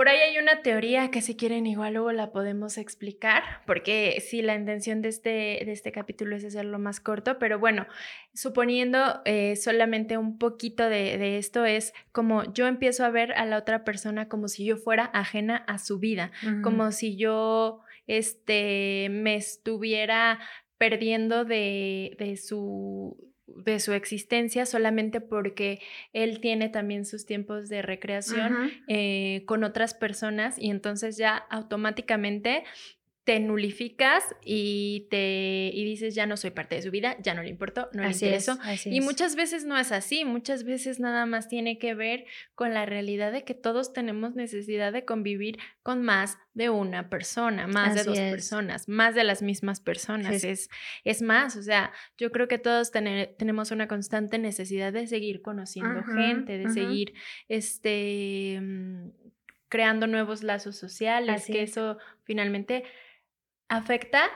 por 0.02 0.10
ahí 0.10 0.18
hay 0.18 0.40
una 0.40 0.64
teoría 0.64 1.12
que 1.12 1.22
si 1.22 1.36
quieren 1.36 1.68
igual 1.68 1.94
luego 1.94 2.12
la 2.12 2.32
podemos 2.32 2.80
explicar, 2.80 3.44
porque 3.68 4.18
sí, 4.20 4.42
la 4.42 4.56
intención 4.56 5.04
de 5.04 5.10
este, 5.10 5.30
de 5.30 5.72
este 5.72 5.92
capítulo 5.92 6.36
es 6.36 6.44
hacerlo 6.44 6.80
más 6.80 7.00
corto, 7.00 7.38
pero 7.38 7.60
bueno, 7.60 7.86
suponiendo 8.34 9.22
eh, 9.26 9.56
solamente 9.58 10.18
un 10.18 10.40
poquito 10.40 10.90
de, 10.90 11.38
esto 11.38 11.66
es 11.66 11.94
como 12.12 12.52
yo 12.52 12.66
empiezo 12.66 13.06
a 13.06 13.12
ver 13.12 13.34
a 13.34 13.46
la 13.46 13.60
otra 13.60 13.84
persona 13.84 14.28
como 14.28 14.48
si 14.48 14.66
yo 14.66 14.76
fuera 14.76 15.06
ajena 15.06 15.58
a 15.68 15.78
su 15.78 16.00
vida, 16.00 16.32
como 16.64 16.92
si 16.92 17.16
yo 17.16 17.82
este, 18.08 19.08
me 19.12 19.36
estuviera 19.36 20.40
perdiendo 20.80 21.46
de, 21.46 22.16
de 22.18 22.38
su 22.38 23.31
de 23.56 23.80
su 23.80 23.94
existencia 23.94 24.66
solamente 24.66 25.22
porque 25.22 25.80
él 26.14 26.40
tiene 26.40 26.70
también 26.70 27.06
sus 27.06 27.26
tiempos 27.26 27.70
de 27.70 27.82
recreación 27.82 28.72
eh, 28.88 29.44
con 29.46 29.64
otras 29.64 29.94
personas 29.94 30.58
y 30.58 30.70
entonces 30.70 31.18
ya 31.18 31.36
automáticamente 31.50 32.64
te 33.24 33.40
nulificas 33.40 34.24
y 34.44 35.08
te 35.12 35.70
y 35.74 35.86
dices 35.86 36.16
ya 36.16 36.26
no 36.26 36.38
soy 36.38 36.50
parte 36.50 36.76
de 36.76 36.82
su 36.82 36.90
vida, 36.90 37.18
ya 37.22 37.36
no 37.36 37.44
le 37.44 37.50
importó, 37.50 37.88
no 37.94 38.02
le 38.02 38.12
interesó. 38.12 38.58
y 38.86 39.00
muchas 39.02 39.36
veces 39.36 39.64
no 39.64 39.78
es 39.78 39.92
así, 39.92 40.26
muchas 40.26 40.64
veces 40.64 41.00
nada 41.00 41.28
más 41.28 41.48
tiene 41.48 41.78
que 41.78 41.94
ver 41.94 42.26
con 42.56 42.74
la 42.74 42.88
realidad 42.88 43.32
de 43.32 43.44
que 43.44 43.54
todos 43.54 43.94
tenemos 43.94 44.34
necesidad 44.34 44.92
de 44.92 45.06
convivir 45.06 45.60
con 45.84 46.02
más 46.02 46.40
de 46.56 46.72
una 46.72 47.10
persona, 47.10 47.68
más 47.68 47.94
de 47.94 48.04
dos 48.04 48.18
personas, 48.18 48.90
más 48.90 49.14
de 49.14 49.24
las 49.24 49.44
mismas 49.44 49.80
personas. 49.80 50.44
Es, 50.44 50.70
es 51.04 51.22
más, 51.22 51.56
o 51.56 51.62
sea, 51.62 51.94
yo 52.18 52.32
creo 52.32 52.48
que 52.48 52.58
todos 52.58 52.92
tenemos 52.92 53.70
una 53.70 53.88
constante 53.88 54.40
necesidad 54.40 54.94
de 54.94 55.06
seguir 55.06 55.44
conociendo 55.44 56.04
gente, 56.04 56.58
de 56.58 56.70
seguir 56.70 57.14
este 57.48 58.60
mm, 58.62 59.10
creando 59.70 60.08
nuevos 60.08 60.42
lazos 60.42 60.76
sociales, 60.76 61.46
que 61.46 61.62
eso 61.62 61.98
finalmente 62.24 62.84
afecta 63.72 64.30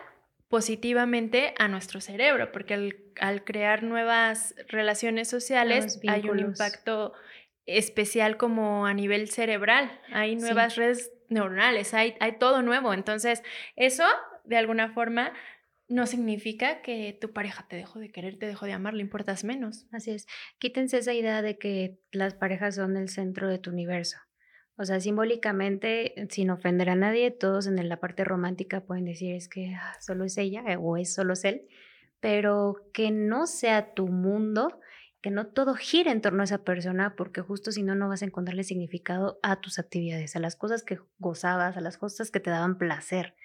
positivamente 0.48 1.54
a 1.60 1.68
nuestro 1.68 2.00
cerebro, 2.00 2.54
porque 2.54 2.96
al, 3.20 3.44
crear 3.44 3.84
nuevas 3.84 4.56
relaciones 4.70 5.28
sociales 5.28 6.00
hay 6.08 6.30
un 6.30 6.40
impacto 6.40 7.14
especial 7.66 8.38
como 8.38 8.86
a 8.86 8.94
nivel 8.94 9.30
cerebral. 9.30 10.00
Hay 10.14 10.38
nuevas 10.38 10.78
redes 10.78 11.12
neuronales, 11.28 11.94
hay, 11.94 12.16
hay 12.22 12.40
todo 12.40 12.62
nuevo. 12.62 12.94
Entonces, 12.94 13.44
eso, 13.76 14.06
de 14.46 14.56
alguna 14.56 14.94
forma, 14.94 15.34
no 15.90 16.08
significa 16.08 16.82
que 16.82 17.18
tu 17.20 17.34
pareja 17.34 17.68
te 17.68 17.76
dejó 17.76 18.00
de 18.00 18.12
querer, 18.12 18.40
te 18.40 18.48
dejó 18.48 18.66
de 18.66 18.72
amar, 18.72 18.94
le 18.94 19.02
importas 19.02 19.44
menos. 19.44 19.86
Así 19.92 20.12
es. 20.12 20.28
Quítense 20.60 21.00
esa 21.00 21.14
idea 21.14 21.42
de 21.42 21.58
que 21.58 22.00
las 22.12 22.36
parejas 22.36 22.76
son 22.76 22.96
el 22.96 23.10
centro 23.10 23.50
de 23.50 23.60
tu 23.60 23.72
universo. 23.72 24.18
O 24.78 24.84
sea, 24.84 25.00
simbólicamente, 25.00 26.14
sin 26.30 26.50
ofender 26.50 26.90
a 26.90 26.96
nadie, 26.96 27.32
todos 27.32 27.68
en 27.68 27.88
la 27.88 28.00
parte 28.00 28.26
romántica 28.26 28.82
pueden 28.82 29.06
decir 29.06 29.34
es 29.34 29.48
que 29.48 29.74
ah, 29.76 29.96
solo 30.02 30.26
es 30.26 30.38
ella 30.38 30.64
eh, 30.68 30.78
o 30.78 30.98
es 30.98 31.14
solo 31.14 31.34
es 31.34 31.46
él, 31.46 31.68
pero 32.20 32.76
que 32.94 33.12
no 33.12 33.48
sea 33.48 33.94
tu 33.94 34.08
mundo, 34.08 34.80
que 35.22 35.32
no 35.32 35.48
todo 35.48 35.76
gire 35.76 36.12
en 36.12 36.22
torno 36.22 36.42
a 36.42 36.46
esa 36.46 36.64
persona, 36.64 37.16
porque 37.16 37.42
justo 37.42 37.72
si 37.72 37.84
no, 37.84 37.96
no 37.96 38.10
vas 38.10 38.22
a 38.22 38.26
encontrarle 38.26 38.64
significado 38.64 39.40
a 39.44 39.62
tus 39.62 39.80
actividades, 39.80 40.36
a 40.36 40.40
las 40.40 40.56
cosas 40.56 40.84
que 40.84 41.00
gozabas, 41.20 41.78
a 41.78 41.82
las 41.82 41.98
cosas 41.98 42.30
que 42.30 42.40
te 42.40 42.50
daban 42.50 42.78
placer. 42.78 43.36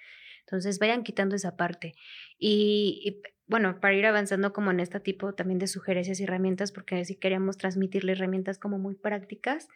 Entonces, 0.41 0.79
vayan 0.79 1.03
quitando 1.03 1.35
esa 1.35 1.55
parte. 1.55 1.95
Y, 2.37 3.21
bueno, 3.47 3.79
para 3.79 3.93
ir 3.93 4.05
avanzando 4.05 4.51
como 4.53 4.71
en 4.71 4.79
este 4.79 4.99
tipo 4.99 5.33
también 5.33 5.59
de 5.59 5.67
sugerencias 5.67 6.19
y 6.19 6.23
herramientas, 6.23 6.71
porque 6.71 7.05
si 7.05 7.15
queríamos 7.15 7.57
transmitirle 7.57 8.11
herramientas 8.11 8.57
como 8.59 8.77
muy 8.77 8.95
prácticas, 8.95 9.67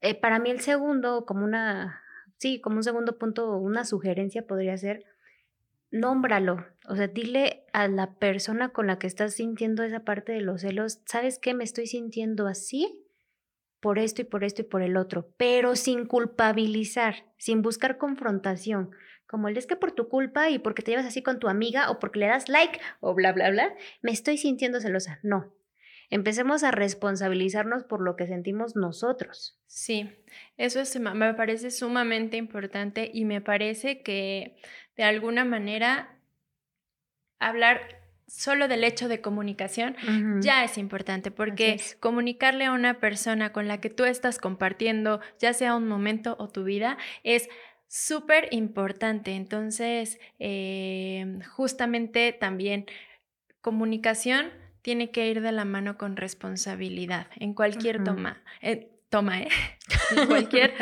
eh, 0.00 0.14
para 0.14 0.38
mí 0.38 0.50
el 0.50 0.60
segundo, 0.60 1.24
como 1.26 1.44
una, 1.44 2.02
sí, 2.38 2.60
como 2.60 2.76
un 2.76 2.84
segundo 2.84 3.18
punto, 3.18 3.56
una 3.56 3.84
sugerencia 3.84 4.46
podría 4.46 4.76
ser, 4.76 5.04
nómbralo, 5.90 6.66
o 6.88 6.96
sea, 6.96 7.08
dile 7.08 7.64
a 7.72 7.88
la 7.88 8.14
persona 8.18 8.70
con 8.70 8.86
la 8.86 8.98
que 8.98 9.06
estás 9.06 9.34
sintiendo 9.34 9.82
esa 9.82 10.00
parte 10.00 10.32
de 10.32 10.40
los 10.40 10.60
celos, 10.60 11.00
¿sabes 11.06 11.38
qué? 11.38 11.54
Me 11.54 11.64
estoy 11.64 11.86
sintiendo 11.86 12.46
así 12.46 13.04
por 13.80 13.98
esto 13.98 14.22
y 14.22 14.24
por 14.24 14.44
esto 14.44 14.62
y 14.62 14.64
por 14.64 14.82
el 14.82 14.96
otro, 14.96 15.32
pero 15.36 15.76
sin 15.76 16.06
culpabilizar, 16.06 17.26
sin 17.38 17.62
buscar 17.62 17.96
confrontación, 17.96 18.90
como 19.26 19.48
el 19.48 19.56
es 19.56 19.66
que 19.66 19.76
por 19.76 19.92
tu 19.92 20.08
culpa 20.08 20.48
y 20.50 20.58
porque 20.58 20.82
te 20.82 20.90
llevas 20.90 21.06
así 21.06 21.22
con 21.22 21.38
tu 21.38 21.48
amiga 21.48 21.90
o 21.90 21.98
porque 21.98 22.18
le 22.18 22.26
das 22.26 22.48
like 22.48 22.80
o 23.00 23.14
bla, 23.14 23.32
bla, 23.32 23.50
bla, 23.50 23.74
me 24.00 24.10
estoy 24.10 24.38
sintiendo 24.38 24.80
celosa. 24.80 25.20
No, 25.22 25.52
empecemos 26.10 26.64
a 26.64 26.70
responsabilizarnos 26.70 27.84
por 27.84 28.00
lo 28.00 28.16
que 28.16 28.26
sentimos 28.26 28.76
nosotros. 28.76 29.58
Sí, 29.66 30.10
eso 30.56 30.80
es, 30.80 30.98
me 30.98 31.34
parece 31.34 31.70
sumamente 31.70 32.36
importante 32.36 33.10
y 33.12 33.24
me 33.24 33.40
parece 33.40 34.02
que 34.02 34.56
de 34.96 35.04
alguna 35.04 35.44
manera 35.44 36.18
hablar 37.38 37.80
solo 38.26 38.68
del 38.68 38.84
hecho 38.84 39.08
de 39.08 39.22
comunicación 39.22 39.96
ya 40.42 40.62
es 40.62 40.76
importante 40.76 41.30
porque 41.30 41.80
comunicarle 41.98 42.66
a 42.66 42.72
una 42.72 43.00
persona 43.00 43.52
con 43.52 43.68
la 43.68 43.80
que 43.80 43.88
tú 43.88 44.04
estás 44.04 44.38
compartiendo, 44.38 45.20
ya 45.38 45.54
sea 45.54 45.74
un 45.74 45.88
momento 45.88 46.36
o 46.38 46.48
tu 46.48 46.64
vida, 46.64 46.98
es 47.22 47.48
súper 47.86 48.48
importante. 48.50 49.34
Entonces, 49.34 50.20
eh, 50.38 51.38
justamente 51.56 52.32
también 52.32 52.84
comunicación 53.62 54.50
tiene 54.88 55.10
que 55.10 55.26
ir 55.26 55.42
de 55.42 55.52
la 55.52 55.66
mano 55.66 55.98
con 55.98 56.16
responsabilidad 56.16 57.26
en 57.36 57.52
cualquier 57.52 58.02
toma. 58.02 58.42
Eh, 58.62 58.88
toma, 59.10 59.38
¿eh? 59.42 59.48
En 60.16 60.26
cualquier. 60.26 60.72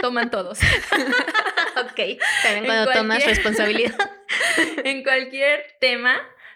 toman 0.00 0.30
todos. 0.30 0.60
ok, 1.82 2.20
también 2.44 2.64
cuando 2.64 2.92
tomas 2.92 3.26
responsabilidad. 3.26 3.96
en 4.84 5.02
cualquier 5.02 5.64
tema 5.80 6.14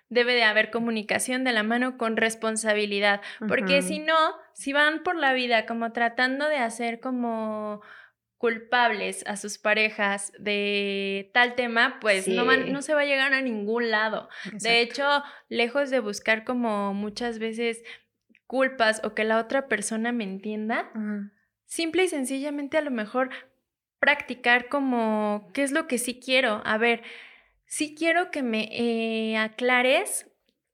debe 0.09 0.35
de 0.35 0.45
haber 0.45 0.71
comunicación 0.71 1.43
de 1.43 1.51
la 1.51 1.65
mano 1.65 1.99
con 1.99 2.17
responsabilidad, 2.17 3.23
porque 3.49 3.83
si 3.83 3.99
no, 3.99 4.15
si 4.53 4.73
van 4.73 5.03
por 5.03 5.17
la 5.17 5.33
vida 5.33 5.67
como 5.67 5.91
tratando 5.91 6.47
de 6.47 6.59
hacer 6.59 7.01
como 7.01 7.83
culpables 8.39 9.25
a 9.27 9.37
sus 9.37 9.59
parejas 9.59 10.33
de 10.39 11.31
tal 11.35 11.57
tema, 11.57 11.99
pues 12.01 12.29
no, 12.29 12.45
no, 12.45 12.83
se 12.83 12.95
va 12.95 13.01
a 13.01 13.05
llegar 13.05 13.35
a 13.35 13.43
ningún 13.43 13.91
lado. 13.91 14.29
De 14.61 14.81
hecho, 14.81 15.23
lejos 15.49 15.91
de 15.91 15.99
buscar 16.01 16.45
como 16.45 16.95
muchas 16.95 17.41
veces 17.41 17.83
culpas 18.47 19.01
o 19.05 19.15
que 19.15 19.25
la 19.25 19.39
otra 19.39 19.67
persona 19.67 20.13
me 20.13 20.25
entienda, 20.25 20.91
simple 21.67 22.05
y 22.05 22.09
sencillamente 22.09 22.79
a 22.79 22.83
lo 22.83 22.93
mejor 22.93 23.31
practicar 23.99 24.69
como 24.69 25.51
qué 25.53 25.65
es 25.65 25.73
lo 25.73 25.89
que 25.89 25.99
sí 25.99 26.21
quiero. 26.21 26.63
A 26.65 26.79
ver, 26.79 27.03
sí 27.67 27.97
quiero 27.97 28.31
que 28.31 28.43
me 28.43 28.69
eh, 28.71 29.37
aclares. 29.37 30.31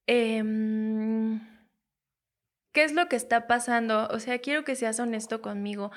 Em, 0.07 1.40
¿Qué 2.75 2.83
es 2.83 2.93
lo 2.93 3.09
que 3.09 3.15
está 3.15 3.47
pasando? 3.47 4.09
O 4.09 4.19
sea, 4.19 4.41
quiero 4.41 4.65
que 4.65 4.75
seas 4.75 4.99
honesto 4.99 5.41
conmigo. 5.41 5.93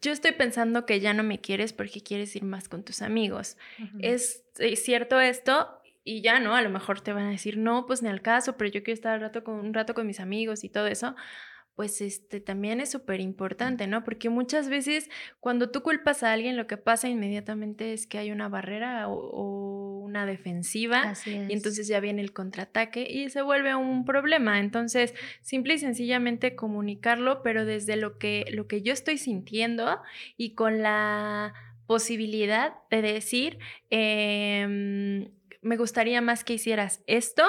Yo 0.00 0.12
estoy 0.12 0.30
pensando 0.30 0.86
que 0.86 1.00
ya 1.00 1.12
no 1.14 1.24
me 1.24 1.40
quieres 1.40 1.72
porque 1.72 2.00
quieres 2.00 2.36
ir 2.36 2.44
más 2.44 2.68
con 2.68 2.84
tus 2.84 3.02
amigos. 3.02 3.56
¿Es, 3.98 4.44
eh, 4.60 4.76
cierto 4.76 5.18
esto? 5.18 5.82
Y 6.04 6.22
ya, 6.22 6.38
¿no? 6.38 6.54
A 6.54 6.62
lo 6.62 6.70
mejor 6.70 7.00
te 7.00 7.12
van 7.12 7.24
a 7.24 7.30
decir, 7.30 7.58
no, 7.58 7.86
pues 7.86 8.02
ni 8.02 8.08
al 8.08 8.22
caso, 8.22 8.56
pero 8.56 8.70
yo 8.70 8.84
quiero 8.84 8.94
estar 8.94 9.16
un 9.16 9.22
rato 9.22 9.42
con, 9.42 9.54
un 9.56 9.74
rato 9.74 9.94
con 9.94 10.06
mis 10.06 10.20
amigos 10.20 10.62
y 10.62 10.68
todo 10.68 10.86
eso. 10.86 11.16
Pues 11.74 12.00
este 12.00 12.40
también 12.40 12.80
es 12.80 12.90
súper 12.90 13.20
importante, 13.20 13.86
¿no? 13.86 14.04
Porque 14.04 14.28
muchas 14.28 14.68
veces 14.68 15.10
cuando 15.40 15.70
tú 15.70 15.82
culpas 15.82 16.22
a 16.22 16.32
alguien, 16.32 16.56
lo 16.56 16.66
que 16.66 16.76
pasa 16.76 17.08
inmediatamente 17.08 17.92
es 17.92 18.06
que 18.06 18.18
hay 18.18 18.30
una 18.30 18.48
barrera 18.48 19.08
o 19.08 19.84
una 20.04 20.26
defensiva 20.26 21.14
y 21.26 21.52
entonces 21.52 21.88
ya 21.88 21.98
viene 21.98 22.22
el 22.22 22.32
contraataque 22.32 23.06
y 23.10 23.28
se 23.30 23.42
vuelve 23.42 23.74
un 23.74 24.04
problema. 24.04 24.60
Entonces, 24.60 25.14
simple 25.40 25.74
y 25.74 25.78
sencillamente 25.78 26.54
comunicarlo, 26.54 27.42
pero 27.42 27.64
desde 27.64 27.96
lo 27.96 28.18
que, 28.18 28.44
lo 28.52 28.68
que 28.68 28.82
yo 28.82 28.92
estoy 28.92 29.18
sintiendo 29.18 30.00
y 30.36 30.54
con 30.54 30.82
la 30.82 31.54
posibilidad 31.86 32.74
de 32.90 33.02
decir, 33.02 33.58
eh, 33.90 35.28
me 35.64 35.76
gustaría 35.76 36.20
más 36.20 36.44
que 36.44 36.52
hicieras 36.52 37.02
esto, 37.06 37.42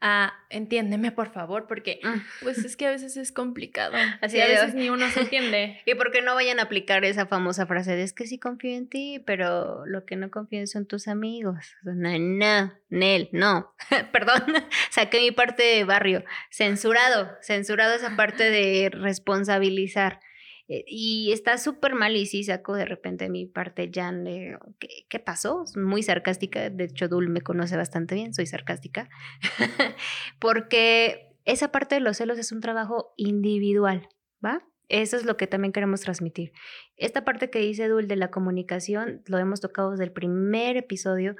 ah, 0.00 0.34
entiéndeme 0.50 1.10
por 1.12 1.32
favor, 1.32 1.66
porque 1.66 1.98
mm. 2.02 2.42
pues 2.42 2.58
es 2.58 2.76
que 2.76 2.86
a 2.86 2.90
veces 2.90 3.16
es 3.16 3.32
complicado. 3.32 3.94
Así 4.20 4.40
a 4.40 4.46
veces 4.46 4.74
ni 4.74 4.90
uno 4.90 5.08
se 5.10 5.20
entiende. 5.20 5.80
y 5.86 5.94
porque 5.94 6.22
no 6.22 6.34
vayan 6.34 6.60
a 6.60 6.64
aplicar 6.64 7.04
esa 7.04 7.26
famosa 7.26 7.66
frase 7.66 7.96
de 7.96 8.02
es 8.02 8.12
que 8.12 8.26
sí 8.26 8.38
confío 8.38 8.76
en 8.76 8.88
ti, 8.88 9.22
pero 9.26 9.86
lo 9.86 10.04
que 10.04 10.16
no 10.16 10.30
confío 10.30 10.60
en 10.60 10.66
son 10.66 10.86
tus 10.86 11.08
amigos. 11.08 11.74
No, 11.82 12.18
no, 12.18 12.72
Nel, 12.90 13.28
no. 13.32 13.74
Perdón, 14.12 14.42
saqué 14.90 15.20
mi 15.20 15.30
parte 15.32 15.62
de 15.62 15.84
barrio. 15.84 16.24
Censurado, 16.50 17.30
censurado 17.40 17.94
esa 17.94 18.14
parte 18.16 18.50
de 18.50 18.90
responsabilizar. 18.92 20.20
Eh, 20.68 20.84
y 20.86 21.32
está 21.32 21.58
súper 21.58 21.94
mal 21.94 22.16
y 22.16 22.24
sí 22.24 22.42
saco 22.42 22.74
de 22.74 22.86
repente 22.86 23.28
mi 23.28 23.44
parte 23.44 23.90
Jan 23.92 24.24
de, 24.24 24.58
¿qué, 24.78 24.88
¿qué, 25.10 25.18
pasó? 25.18 25.64
Muy 25.76 26.02
sarcástica, 26.02 26.70
de 26.70 26.84
hecho 26.84 27.08
Dul 27.08 27.28
me 27.28 27.42
conoce 27.42 27.76
bastante 27.76 28.14
bien, 28.14 28.32
soy 28.32 28.46
sarcástica, 28.46 29.10
porque 30.38 31.36
esa 31.44 31.70
parte 31.70 31.96
de 31.96 32.00
los 32.00 32.16
celos 32.16 32.38
es 32.38 32.50
un 32.50 32.60
trabajo 32.60 33.12
individual, 33.18 34.08
¿va? 34.42 34.66
Eso 34.88 35.16
es 35.16 35.24
lo 35.24 35.36
que 35.36 35.46
también 35.46 35.72
queremos 35.72 36.00
transmitir. 36.00 36.52
Esta 36.96 37.24
parte 37.24 37.50
que 37.50 37.58
dice 37.58 37.88
Dul 37.88 38.08
de 38.08 38.16
la 38.16 38.30
comunicación, 38.30 39.22
lo 39.26 39.38
hemos 39.38 39.60
tocado 39.60 39.90
desde 39.90 40.04
el 40.04 40.12
primer 40.12 40.76
episodio, 40.76 41.36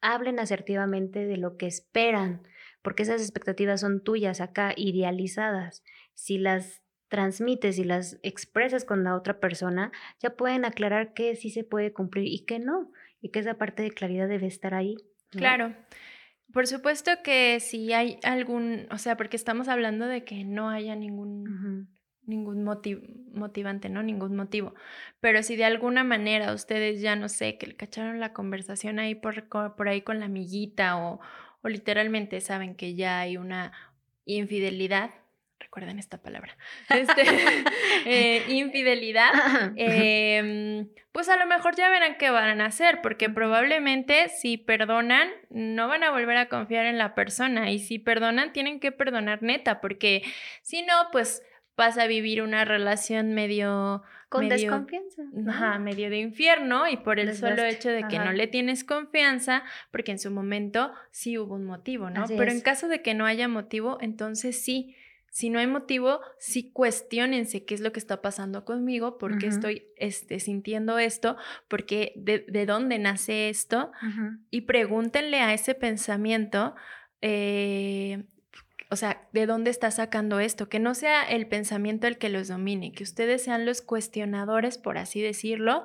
hablen 0.00 0.38
asertivamente 0.38 1.26
de 1.26 1.36
lo 1.36 1.56
que 1.56 1.66
esperan, 1.66 2.42
porque 2.82 3.02
esas 3.02 3.22
expectativas 3.22 3.80
son 3.80 4.02
tuyas 4.02 4.40
acá, 4.40 4.74
idealizadas. 4.76 5.82
Si 6.12 6.36
las 6.36 6.83
transmites 7.14 7.78
y 7.78 7.84
las 7.84 8.18
expresas 8.24 8.84
con 8.84 9.04
la 9.04 9.14
otra 9.14 9.38
persona, 9.38 9.92
ya 10.18 10.30
pueden 10.30 10.64
aclarar 10.64 11.14
que 11.14 11.36
sí 11.36 11.48
se 11.48 11.62
puede 11.62 11.92
cumplir 11.92 12.26
y 12.26 12.44
que 12.44 12.58
no, 12.58 12.90
y 13.20 13.28
que 13.28 13.38
esa 13.38 13.54
parte 13.54 13.84
de 13.84 13.92
claridad 13.92 14.26
debe 14.26 14.48
estar 14.48 14.74
ahí. 14.74 14.96
Claro. 15.30 15.76
Por 16.52 16.66
supuesto 16.66 17.12
que 17.22 17.60
si 17.60 17.92
hay 17.92 18.18
algún, 18.24 18.88
o 18.90 18.98
sea, 18.98 19.16
porque 19.16 19.36
estamos 19.36 19.68
hablando 19.68 20.08
de 20.08 20.24
que 20.24 20.42
no 20.42 20.70
haya 20.70 20.96
ningún, 20.96 21.88
ningún 22.26 22.64
motivante, 22.64 23.88
¿no? 23.88 24.02
Ningún 24.02 24.34
motivo. 24.34 24.74
Pero 25.20 25.44
si 25.44 25.54
de 25.54 25.66
alguna 25.66 26.02
manera 26.02 26.52
ustedes 26.52 27.00
ya 27.00 27.14
no 27.14 27.28
sé, 27.28 27.58
que 27.58 27.68
le 27.68 27.76
cacharon 27.76 28.18
la 28.18 28.32
conversación 28.32 28.98
ahí 28.98 29.14
por, 29.14 29.48
por 29.48 29.88
ahí 29.88 30.02
con 30.02 30.18
la 30.18 30.26
amiguita 30.26 30.98
o, 30.98 31.20
o 31.62 31.68
literalmente 31.68 32.40
saben 32.40 32.74
que 32.74 32.96
ya 32.96 33.20
hay 33.20 33.36
una 33.36 33.70
infidelidad, 34.24 35.10
recuerden 35.60 35.98
esta 35.98 36.18
palabra, 36.18 36.56
este, 36.90 37.22
eh, 38.06 38.44
infidelidad, 38.48 39.72
em, 39.76 40.88
pues 41.12 41.28
a 41.28 41.36
lo 41.36 41.46
mejor 41.46 41.74
ya 41.76 41.88
verán 41.88 42.16
qué 42.18 42.30
van 42.30 42.60
a 42.60 42.66
hacer, 42.66 43.00
porque 43.02 43.28
probablemente 43.28 44.28
si 44.28 44.56
perdonan, 44.56 45.28
no 45.50 45.88
van 45.88 46.02
a 46.02 46.10
volver 46.10 46.36
a 46.36 46.48
confiar 46.48 46.86
en 46.86 46.98
la 46.98 47.14
persona, 47.14 47.70
y 47.70 47.78
si 47.78 47.98
perdonan, 47.98 48.52
tienen 48.52 48.80
que 48.80 48.92
perdonar 48.92 49.42
neta, 49.42 49.80
porque 49.80 50.22
si 50.62 50.82
no, 50.82 50.94
pues 51.12 51.42
vas 51.76 51.98
a 51.98 52.06
vivir 52.06 52.42
una 52.42 52.64
relación 52.64 53.34
medio... 53.34 54.02
Con 54.28 54.48
desconfianza. 54.48 55.22
Ajá, 55.48 55.78
medio 55.78 56.10
de 56.10 56.18
infierno 56.18 56.88
y 56.88 56.96
por 56.96 57.20
el 57.20 57.36
solo 57.36 57.62
hecho 57.62 57.88
de 57.90 58.08
que 58.08 58.18
no 58.18 58.32
le 58.32 58.48
tienes 58.48 58.82
confianza, 58.82 59.62
porque 59.92 60.10
en 60.10 60.18
su 60.18 60.32
momento 60.32 60.92
sí 61.12 61.38
hubo 61.38 61.54
un 61.54 61.64
motivo, 61.64 62.10
¿no? 62.10 62.24
Pero 62.26 62.50
en 62.50 62.60
caso 62.60 62.88
de 62.88 63.00
que 63.00 63.14
no 63.14 63.26
haya 63.26 63.46
motivo, 63.46 63.98
entonces 64.00 64.60
sí, 64.60 64.96
Si 65.34 65.50
no 65.50 65.58
hay 65.58 65.66
motivo, 65.66 66.20
sí 66.38 66.70
cuestionense 66.70 67.64
qué 67.64 67.74
es 67.74 67.80
lo 67.80 67.90
que 67.90 67.98
está 67.98 68.22
pasando 68.22 68.64
conmigo, 68.64 69.18
por 69.18 69.36
qué 69.38 69.48
estoy 69.48 69.88
este, 69.96 70.38
sintiendo 70.38 71.00
esto, 71.00 71.36
porque 71.66 72.12
de, 72.14 72.46
de 72.48 72.66
dónde 72.66 73.00
nace 73.00 73.48
esto, 73.48 73.90
y 74.50 74.60
pregúntenle 74.60 75.40
a 75.40 75.52
ese 75.52 75.74
pensamiento 75.74 76.76
eh, 77.20 78.22
o 78.90 78.96
sea, 78.96 79.26
¿de 79.32 79.46
dónde 79.46 79.70
está 79.70 79.90
sacando 79.90 80.38
esto? 80.38 80.68
Que 80.68 80.78
no 80.78 80.94
sea 80.94 81.24
el 81.24 81.48
pensamiento 81.48 82.06
el 82.06 82.16
que 82.16 82.28
los 82.28 82.46
domine, 82.46 82.92
que 82.92 83.02
ustedes 83.02 83.42
sean 83.42 83.66
los 83.66 83.82
cuestionadores, 83.82 84.78
por 84.78 84.98
así 84.98 85.20
decirlo, 85.20 85.82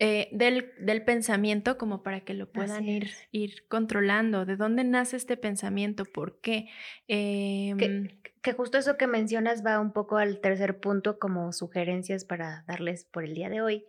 eh, 0.00 0.28
del, 0.32 0.72
del, 0.80 1.04
pensamiento 1.04 1.78
como 1.78 2.02
para 2.02 2.22
que 2.22 2.34
lo 2.34 2.50
puedan 2.50 2.88
ir, 2.88 3.12
ir 3.30 3.68
controlando. 3.68 4.44
¿De 4.44 4.56
dónde 4.56 4.82
nace 4.82 5.16
este 5.16 5.36
pensamiento? 5.36 6.04
¿Por 6.04 6.40
qué? 6.40 6.68
Que, 7.06 8.18
justo 8.50 8.78
eso 8.78 8.96
que 8.96 9.06
mencionas 9.06 9.64
va 9.64 9.78
un 9.78 9.92
poco 9.92 10.16
al 10.16 10.40
tercer 10.40 10.80
punto 10.80 11.20
como 11.20 11.52
sugerencias 11.52 12.24
para 12.24 12.64
darles 12.66 13.04
por 13.04 13.22
el 13.22 13.34
día 13.34 13.48
de 13.48 13.62
hoy. 13.62 13.86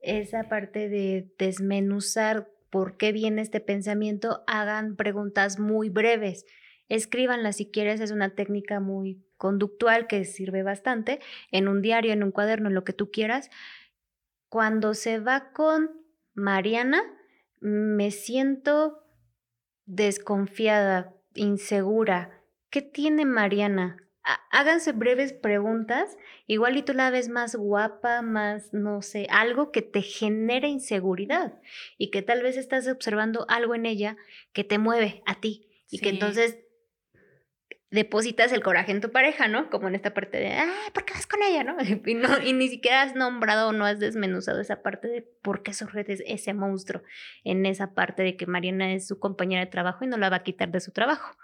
Esa 0.00 0.50
parte 0.50 0.90
de 0.90 1.32
desmenuzar 1.38 2.50
por 2.68 2.98
qué 2.98 3.12
viene 3.12 3.40
este 3.40 3.60
pensamiento, 3.60 4.44
hagan 4.46 4.96
preguntas 4.96 5.58
muy 5.58 5.88
breves 5.88 6.44
escríbanla 6.88 7.52
si 7.52 7.66
quieres, 7.66 8.00
es 8.00 8.10
una 8.10 8.34
técnica 8.34 8.80
muy 8.80 9.24
conductual 9.36 10.06
que 10.06 10.24
sirve 10.24 10.62
bastante 10.62 11.20
en 11.50 11.68
un 11.68 11.82
diario, 11.82 12.12
en 12.12 12.22
un 12.22 12.30
cuaderno, 12.30 12.68
en 12.68 12.74
lo 12.74 12.84
que 12.84 12.92
tú 12.92 13.10
quieras. 13.10 13.50
Cuando 14.48 14.94
se 14.94 15.18
va 15.18 15.52
con 15.52 15.90
Mariana, 16.34 17.02
me 17.60 18.10
siento 18.10 19.02
desconfiada, 19.84 21.14
insegura. 21.34 22.35
¿Qué 22.70 22.82
tiene 22.82 23.24
Mariana? 23.24 23.96
Háganse 24.50 24.90
breves 24.90 25.32
preguntas, 25.32 26.16
igual 26.48 26.76
y 26.76 26.82
tú 26.82 26.94
la 26.94 27.10
ves 27.10 27.28
más 27.28 27.54
guapa, 27.54 28.22
más, 28.22 28.72
no 28.72 29.00
sé, 29.00 29.28
algo 29.30 29.70
que 29.70 29.82
te 29.82 30.02
genere 30.02 30.66
inseguridad 30.66 31.60
y 31.96 32.10
que 32.10 32.22
tal 32.22 32.42
vez 32.42 32.56
estás 32.56 32.88
observando 32.88 33.46
algo 33.48 33.76
en 33.76 33.86
ella 33.86 34.16
que 34.52 34.64
te 34.64 34.78
mueve 34.78 35.22
a 35.26 35.40
ti 35.40 35.68
y 35.90 36.00
que 36.00 36.08
entonces 36.08 36.58
depositas 37.90 38.52
el 38.52 38.62
coraje 38.62 38.92
en 38.92 39.00
tu 39.00 39.10
pareja, 39.10 39.48
¿no? 39.48 39.70
Como 39.70 39.88
en 39.88 39.94
esta 39.94 40.12
parte 40.12 40.38
de, 40.38 40.52
ah, 40.52 40.74
¿por 40.92 41.04
qué 41.04 41.14
vas 41.14 41.26
con 41.26 41.42
ella, 41.42 41.62
no? 41.64 41.76
Y, 42.06 42.14
no, 42.14 42.42
y 42.42 42.52
ni 42.52 42.68
siquiera 42.68 43.02
has 43.02 43.14
nombrado 43.14 43.68
o 43.68 43.72
no 43.72 43.84
has 43.84 44.00
desmenuzado 44.00 44.60
esa 44.60 44.82
parte 44.82 45.08
de 45.08 45.22
por 45.22 45.62
qué 45.62 45.72
surge 45.72 46.04
ese 46.08 46.54
monstruo 46.54 47.02
en 47.44 47.64
esa 47.64 47.94
parte 47.94 48.22
de 48.22 48.36
que 48.36 48.46
Mariana 48.46 48.92
es 48.92 49.06
su 49.06 49.18
compañera 49.18 49.64
de 49.64 49.70
trabajo 49.70 50.04
y 50.04 50.08
no 50.08 50.16
la 50.16 50.30
va 50.30 50.36
a 50.36 50.42
quitar 50.42 50.70
de 50.70 50.80
su 50.80 50.92
trabajo. 50.92 51.36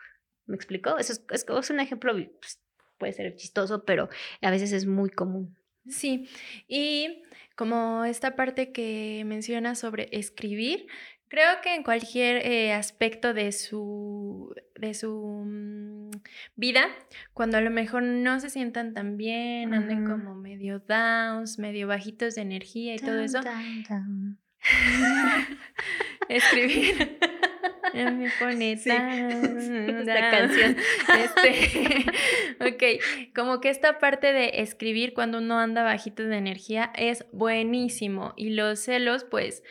¿Me 0.47 0.57
explicó? 0.57 0.99
Eso 0.99 1.13
es, 1.13 1.47
es, 1.49 1.71
un 1.71 1.81
ejemplo, 1.81 2.13
pues, 2.13 2.61
puede 2.99 3.13
ser 3.13 3.35
chistoso, 3.37 3.85
pero 3.85 4.09
a 4.41 4.51
veces 4.51 4.73
es 4.73 4.87
muy 4.87 5.11
común. 5.11 5.57
Sí, 5.89 6.29
y 6.69 7.23
como 7.57 8.05
esta 8.05 8.37
parte 8.37 8.73
que 8.73 9.25
menciona 9.27 9.75
sobre 9.75 10.09
escribir, 10.13 10.87
Creo 11.33 11.63
que 11.63 11.75
en 11.75 11.83
cualquier 11.83 12.45
eh, 12.45 12.75
aspecto 12.75 13.33
de 13.33 13.53
su, 13.53 14.55
de 14.79 14.93
su 14.93 15.45
mm, 15.47 16.11
vida, 16.57 16.85
cuando 17.33 17.57
a 17.57 17.63
lo 17.63 17.71
mejor 17.71 18.03
no 18.03 18.39
se 18.39 18.51
sientan 18.51 18.93
tan 18.93 19.17
bien, 19.17 19.73
anden 19.73 20.05
como 20.05 20.35
medio 20.35 20.81
downs, 20.81 21.59
medio 21.59 21.87
bajitos 21.87 22.35
de 22.35 22.43
energía 22.43 22.95
y 22.95 22.99
todo 22.99 23.21
eso. 23.21 23.41
Escribir. 26.29 27.19
me 27.95 28.31
pone 28.39 28.73
esta 28.73 28.97
canción. 30.31 30.77
Este, 31.19 32.07
ok, 32.61 33.33
como 33.35 33.61
que 33.61 33.71
esta 33.71 33.99
parte 33.99 34.33
de 34.33 34.61
escribir 34.63 35.15
cuando 35.15 35.39
uno 35.39 35.59
anda 35.59 35.83
bajito 35.83 36.23
de 36.25 36.37
energía 36.37 36.93
es 36.97 37.27
buenísimo 37.33 38.35
y 38.37 38.51
los 38.51 38.81
celos, 38.81 39.25
pues 39.25 39.63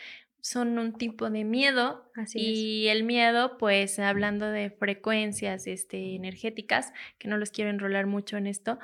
son 0.42 0.80
un 0.80 0.94
tipo 0.94 1.30
de 1.30 1.44
miedo 1.44 2.12
y 2.34 2.88
el 2.88 3.04
miedo, 3.04 3.58
pues 3.58 4.00
hablando 4.00 4.48
de 4.48 4.72
frecuencias 4.72 5.68
este, 5.68 6.16
energéticas, 6.16 6.94
que 7.20 7.28
no 7.28 7.38
los 7.38 7.52
quiero 7.52 7.70
enrolar 7.70 8.08
mucho 8.08 8.38
en 8.38 8.48
esto, 8.48 8.80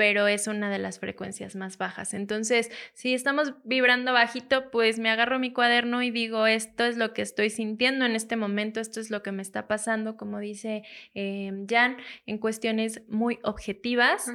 pero 0.00 0.28
es 0.28 0.46
una 0.46 0.70
de 0.70 0.78
las 0.78 0.98
frecuencias 0.98 1.56
más 1.56 1.76
bajas. 1.76 2.14
Entonces, 2.14 2.70
si 2.94 3.12
estamos 3.12 3.52
vibrando 3.64 4.14
bajito, 4.14 4.70
pues 4.70 4.98
me 4.98 5.10
agarro 5.10 5.38
mi 5.38 5.52
cuaderno 5.52 6.02
y 6.02 6.10
digo, 6.10 6.46
esto 6.46 6.84
es 6.84 6.96
lo 6.96 7.12
que 7.12 7.20
estoy 7.20 7.50
sintiendo 7.50 8.06
en 8.06 8.16
este 8.16 8.34
momento, 8.36 8.80
esto 8.80 8.98
es 8.98 9.10
lo 9.10 9.22
que 9.22 9.30
me 9.30 9.42
está 9.42 9.68
pasando, 9.68 10.16
como 10.16 10.38
dice 10.38 10.84
eh, 11.12 11.52
Jan, 11.68 11.98
en 12.24 12.38
cuestiones 12.38 13.02
muy 13.08 13.40
objetivas. 13.42 14.32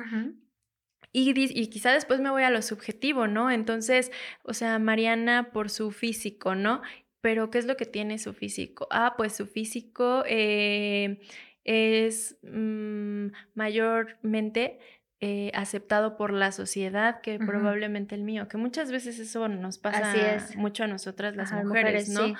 Y, 1.11 1.33
quizá 1.69 1.93
después 1.93 2.19
me 2.19 2.29
voy 2.29 2.43
a 2.43 2.51
lo 2.51 2.61
subjetivo, 2.61 3.25
¿no? 3.25 3.49
Entonces, 3.49 4.11
o 4.43 4.53
sea, 4.53 4.77
Mariana 4.77 5.49
por 5.51 5.71
su 5.71 5.89
físico, 5.89 6.53
¿no? 6.53 6.83
Pero 7.21 7.49
¿qué 7.49 7.57
es 7.57 7.65
lo 7.65 7.75
que 7.75 7.87
tiene 7.87 8.19
su 8.19 8.33
físico? 8.33 8.87
Ah, 8.91 9.15
pues 9.17 9.35
su 9.35 9.47
físico 9.47 10.23
eh, 10.27 11.21
es 11.63 12.37
mm, 12.43 13.29
mayormente 13.55 14.77
eh, 15.21 15.51
aceptado 15.53 16.17
por 16.17 16.33
la 16.33 16.51
sociedad 16.51 17.21
que 17.21 17.39
probablemente 17.39 18.15
el 18.15 18.21
mío, 18.21 18.47
que 18.47 18.57
muchas 18.57 18.91
veces 18.91 19.17
eso 19.19 19.47
nos 19.47 19.77
pasa 19.77 20.13
mucho 20.57 20.83
a 20.83 20.87
nosotras 20.87 21.35
las 21.35 21.51
mujeres, 21.53 22.09
¿no? 22.09 22.35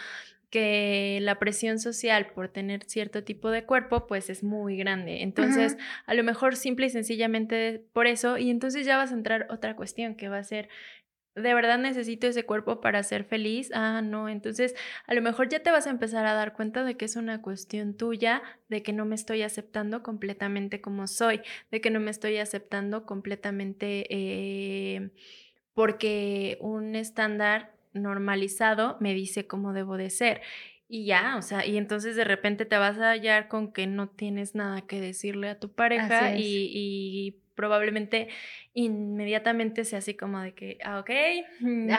que 0.50 1.20
la 1.22 1.38
presión 1.38 1.80
social 1.80 2.28
por 2.28 2.48
tener 2.48 2.84
cierto 2.86 3.24
tipo 3.24 3.50
de 3.50 3.66
cuerpo 3.66 4.08
pues 4.08 4.30
es 4.30 4.44
muy 4.44 4.78
grande. 4.78 5.22
Entonces, 5.22 5.78
a 6.06 6.14
lo 6.14 6.24
mejor 6.24 6.56
simple 6.56 6.86
y 6.86 6.90
sencillamente 6.90 7.84
por 7.92 8.08
eso, 8.08 8.38
y 8.38 8.50
entonces 8.50 8.86
ya 8.86 8.96
vas 8.96 9.12
a 9.12 9.16
entrar 9.16 9.48
otra 9.50 9.76
cuestión 9.76 10.16
que 10.16 10.30
va 10.30 10.38
a 10.38 10.44
ser, 10.44 10.70
¿de 11.36 11.54
verdad 11.54 11.78
necesito 11.78 12.28
ese 12.28 12.45
cuerpo 12.45 12.82
para 12.82 13.04
ser 13.04 13.26
feliz? 13.26 13.69
Ah, 13.74 14.02
no, 14.02 14.30
entonces 14.30 14.74
a 15.06 15.13
lo 15.13 15.21
mejor 15.21 15.50
ya 15.50 15.60
te 15.60 15.71
vas 15.71 15.86
a 15.86 15.89
empezar 15.89 16.26
a 16.26 16.34
dar 16.34 16.54
cuenta 16.54 16.84
de 16.84 16.95
que 16.95 17.06
es 17.06 17.15
una 17.15 17.41
cuestión 17.41 17.95
tuya, 17.95 18.41
de 18.69 18.82
que 18.82 18.93
no 18.93 19.06
me 19.06 19.15
estoy 19.15 19.41
aceptando 19.41 20.02
completamente 20.02 20.82
como 20.82 21.08
soy, 21.08 21.41
de 21.71 21.82
que 21.82 21.91
no 21.91 22.00
me 22.00 22.12
estoy 22.12 22.38
aceptando 22.38 23.06
completamente 23.06 24.08
eh, 24.10 25.12
porque 25.74 26.58
un 26.62 26.95
estándar 26.95 27.76
normalizado 27.93 28.98
me 29.00 29.13
dice 29.13 29.45
cómo 29.45 29.74
debo 29.74 29.98
de 29.98 30.10
ser. 30.10 30.41
Y 30.88 31.06
ya, 31.06 31.36
o 31.38 31.41
sea, 31.41 31.65
y 31.65 31.78
entonces 31.78 32.15
de 32.15 32.24
repente 32.24 32.65
te 32.65 32.78
vas 32.78 33.00
a 33.00 33.10
hallar 33.10 33.48
con 33.48 33.71
que 33.71 33.88
no 33.88 34.08
tienes 34.08 34.54
nada 34.54 34.82
que 34.82 35.02
decirle 35.02 35.50
a 35.50 35.60
tu 35.60 35.71
pareja 35.71 36.38
y, 36.38 37.41
probablemente 37.56 38.28
inmediatamente 38.74 39.86
sea 39.86 40.00
así 40.00 40.15
como 40.15 40.41
de 40.41 40.54
que, 40.54 40.78
ah, 40.84 41.00
ok, 41.00 41.10
mm, 41.62 41.89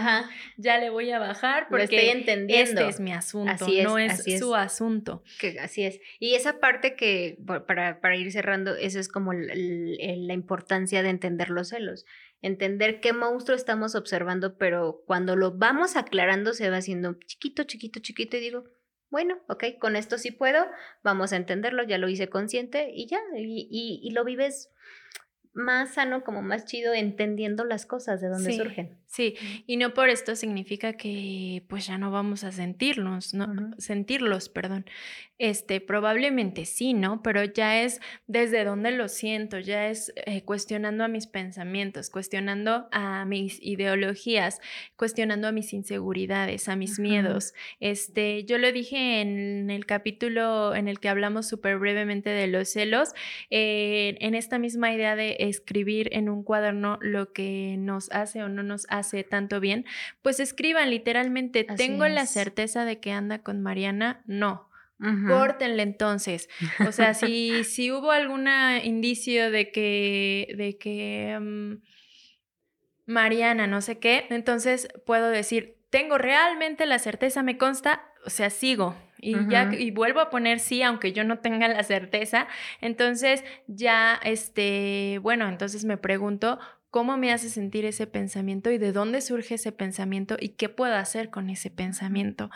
ya 0.59 0.79
le 0.79 0.91
voy 0.91 1.11
a 1.11 1.19
bajar 1.19 1.69
porque 1.69 1.85
estoy 1.85 2.09
entendiendo. 2.11 2.81
este 2.81 2.89
es 2.89 3.01
mi 3.01 3.13
asunto, 3.13 3.67
no 3.83 3.99
es, 3.99 4.23
su 4.39 4.55
asunto. 4.55 5.23
Que, 5.41 5.59
así 5.61 5.85
es. 5.85 6.01
Y 6.21 6.35
esa 6.35 6.61
parte 6.61 6.95
que, 6.95 7.39
para, 7.67 8.01
para 8.01 8.17
ir 8.17 8.31
cerrando, 8.31 8.77
eso 8.77 9.01
es 9.01 9.09
como 9.09 9.33
la 9.33 10.35
importancia 10.35 11.03
de 11.03 11.09
entender 11.09 11.51
los 11.51 11.69
celos 11.69 12.05
entender 12.43 13.01
qué 13.01 13.13
monstruo 13.13 13.57
estamos 13.57 13.95
observando, 13.95 14.57
pero 14.57 15.03
cuando 15.07 15.37
lo 15.37 15.53
vamos 15.53 15.97
aclarando 15.97 16.53
se 16.53 16.71
va 16.71 16.77
haciendo 16.77 17.15
chiquito, 17.27 17.65
chiquito, 17.65 18.01
chiquito 18.01 18.37
y 18.37 18.41
digo, 18.41 18.65
bueno, 19.11 19.39
ok, 19.49 19.65
con 19.81 19.97
esto 19.97 20.19
sí 20.19 20.31
puedo, 20.31 20.67
vamos 21.03 21.33
a 21.33 21.37
entenderlo, 21.37 21.83
ya 21.85 21.99
lo 21.99 22.09
hice 22.09 22.29
consciente 22.29 22.91
y 22.95 23.07
ya, 23.07 23.21
y, 23.37 23.69
y, 23.71 24.01
y 24.07 24.11
lo 24.13 24.25
vives 24.25 24.71
más 25.57 25.95
sano, 25.95 26.23
como 26.23 26.43
más 26.43 26.67
chido, 26.67 26.93
entendiendo 26.93 27.65
las 27.65 27.87
cosas 27.87 28.21
de 28.21 28.29
dónde 28.29 28.57
surgen. 28.57 28.97
Sí, 29.07 29.37
y 29.67 29.77
no 29.77 29.95
por 29.95 30.09
esto 30.09 30.35
significa 30.35 30.95
que 30.95 31.63
pues 31.69 31.87
ya 31.87 31.97
no 31.97 32.11
vamos 32.11 32.43
a 32.43 32.51
sentirnos, 32.51 33.35
¿no? 33.35 33.47
Sentirlos, 33.79 34.49
perdón. 34.49 34.85
Este, 35.39 35.81
probablemente 35.81 36.65
sí, 36.65 36.93
¿no? 36.93 37.23
Pero 37.23 37.45
ya 37.45 37.83
es 37.83 38.01
desde 38.27 38.65
dónde 38.65 38.91
lo 38.91 39.09
siento, 39.09 39.59
ya 39.59 39.89
es 39.89 40.13
eh, 40.25 40.43
cuestionando 40.43 41.05
a 41.05 41.09
mis 41.09 41.27
pensamientos, 41.27 42.11
cuestionando 42.11 42.89
a 42.91 43.25
mis 43.27 43.59
ideologías, 43.63 44.61
cuestionando 44.97 45.47
a 45.47 45.53
mis 45.53 45.73
inseguridades, 45.73 46.69
a 46.69 46.77
mis 46.77 46.99
miedos. 46.99 47.55
Este, 47.81 48.45
yo 48.45 48.59
lo 48.59 48.73
dije 48.73 49.21
en 49.21 49.71
el 49.71 49.87
capítulo 49.87 50.75
en 50.75 50.89
el 50.89 51.01
que 51.01 51.11
hablamos 51.11 51.47
súper 51.47 51.79
brevemente 51.79 52.31
de 52.31 52.47
los 52.49 52.71
celos, 52.71 53.11
eh, 53.51 54.17
en 54.21 54.35
esta 54.35 54.59
misma 54.59 54.93
idea 54.93 55.17
de 55.17 55.37
escribir 55.41 56.09
en 56.13 56.29
un 56.29 56.43
cuaderno 56.43 56.99
lo 57.03 57.33
que 57.33 57.77
nos 57.79 58.11
hace 58.11 58.43
o 58.43 58.49
no 58.49 58.63
nos 58.63 58.87
hace 58.89 58.96
tanto 59.29 59.61
bien, 59.61 59.85
pues 60.23 60.41
escriban 60.41 60.91
literalmente, 60.91 61.65
tengo 61.65 62.07
la 62.09 62.27
certeza 62.27 62.85
de 62.85 63.01
que 63.01 63.13
anda 63.13 63.41
con 63.41 63.61
Mariana, 63.63 64.23
no. 64.27 64.69
Córtenle 64.99 65.83
entonces. 65.83 66.49
O 66.87 66.93
sea, 66.93 67.13
si, 67.15 67.65
si 67.65 67.93
hubo 67.93 68.13
algún 68.13 68.49
indicio 68.83 69.51
de 69.51 69.71
que, 69.71 70.55
de 70.57 70.79
que 70.79 71.39
mm, 71.39 71.75
Mariana 73.07 73.67
no 73.67 73.81
sé 73.83 73.99
qué, 73.99 74.27
entonces 74.31 74.89
puedo 75.05 75.29
decir, 75.29 75.77
tengo 75.91 76.19
realmente 76.19 76.87
la 76.87 76.99
certeza, 76.99 77.43
me 77.43 77.59
consta, 77.59 78.05
o 78.25 78.31
sea, 78.31 78.51
sigo, 78.51 78.97
Y 79.19 79.35
ya, 79.49 79.73
y 79.73 79.91
vuelvo 79.93 80.21
a 80.21 80.31
poner 80.31 80.61
sí, 80.61 80.83
aunque 80.83 81.13
yo 81.13 81.25
no 81.25 81.39
tenga 81.39 81.69
la 81.69 81.83
certeza. 81.83 82.49
Entonces, 82.81 83.45
ya, 83.67 84.21
este, 84.23 85.19
bueno, 85.23 85.49
entonces 85.49 85.85
me 85.85 85.97
pregunto, 85.97 86.59
¿cómo 86.97 87.19
me 87.19 87.31
hace 87.31 87.51
sentir 87.51 87.85
ese 87.85 88.07
pensamiento 88.07 88.71
y 88.71 88.79
de 88.79 88.91
dónde 88.91 89.21
surge 89.21 89.57
ese 89.57 89.71
pensamiento 89.71 90.39
y 90.41 90.51
qué 90.57 90.71
puedo 90.71 90.95
hacer 90.95 91.29
con 91.29 91.51
ese 91.51 91.71
pensamiento? 91.71 92.49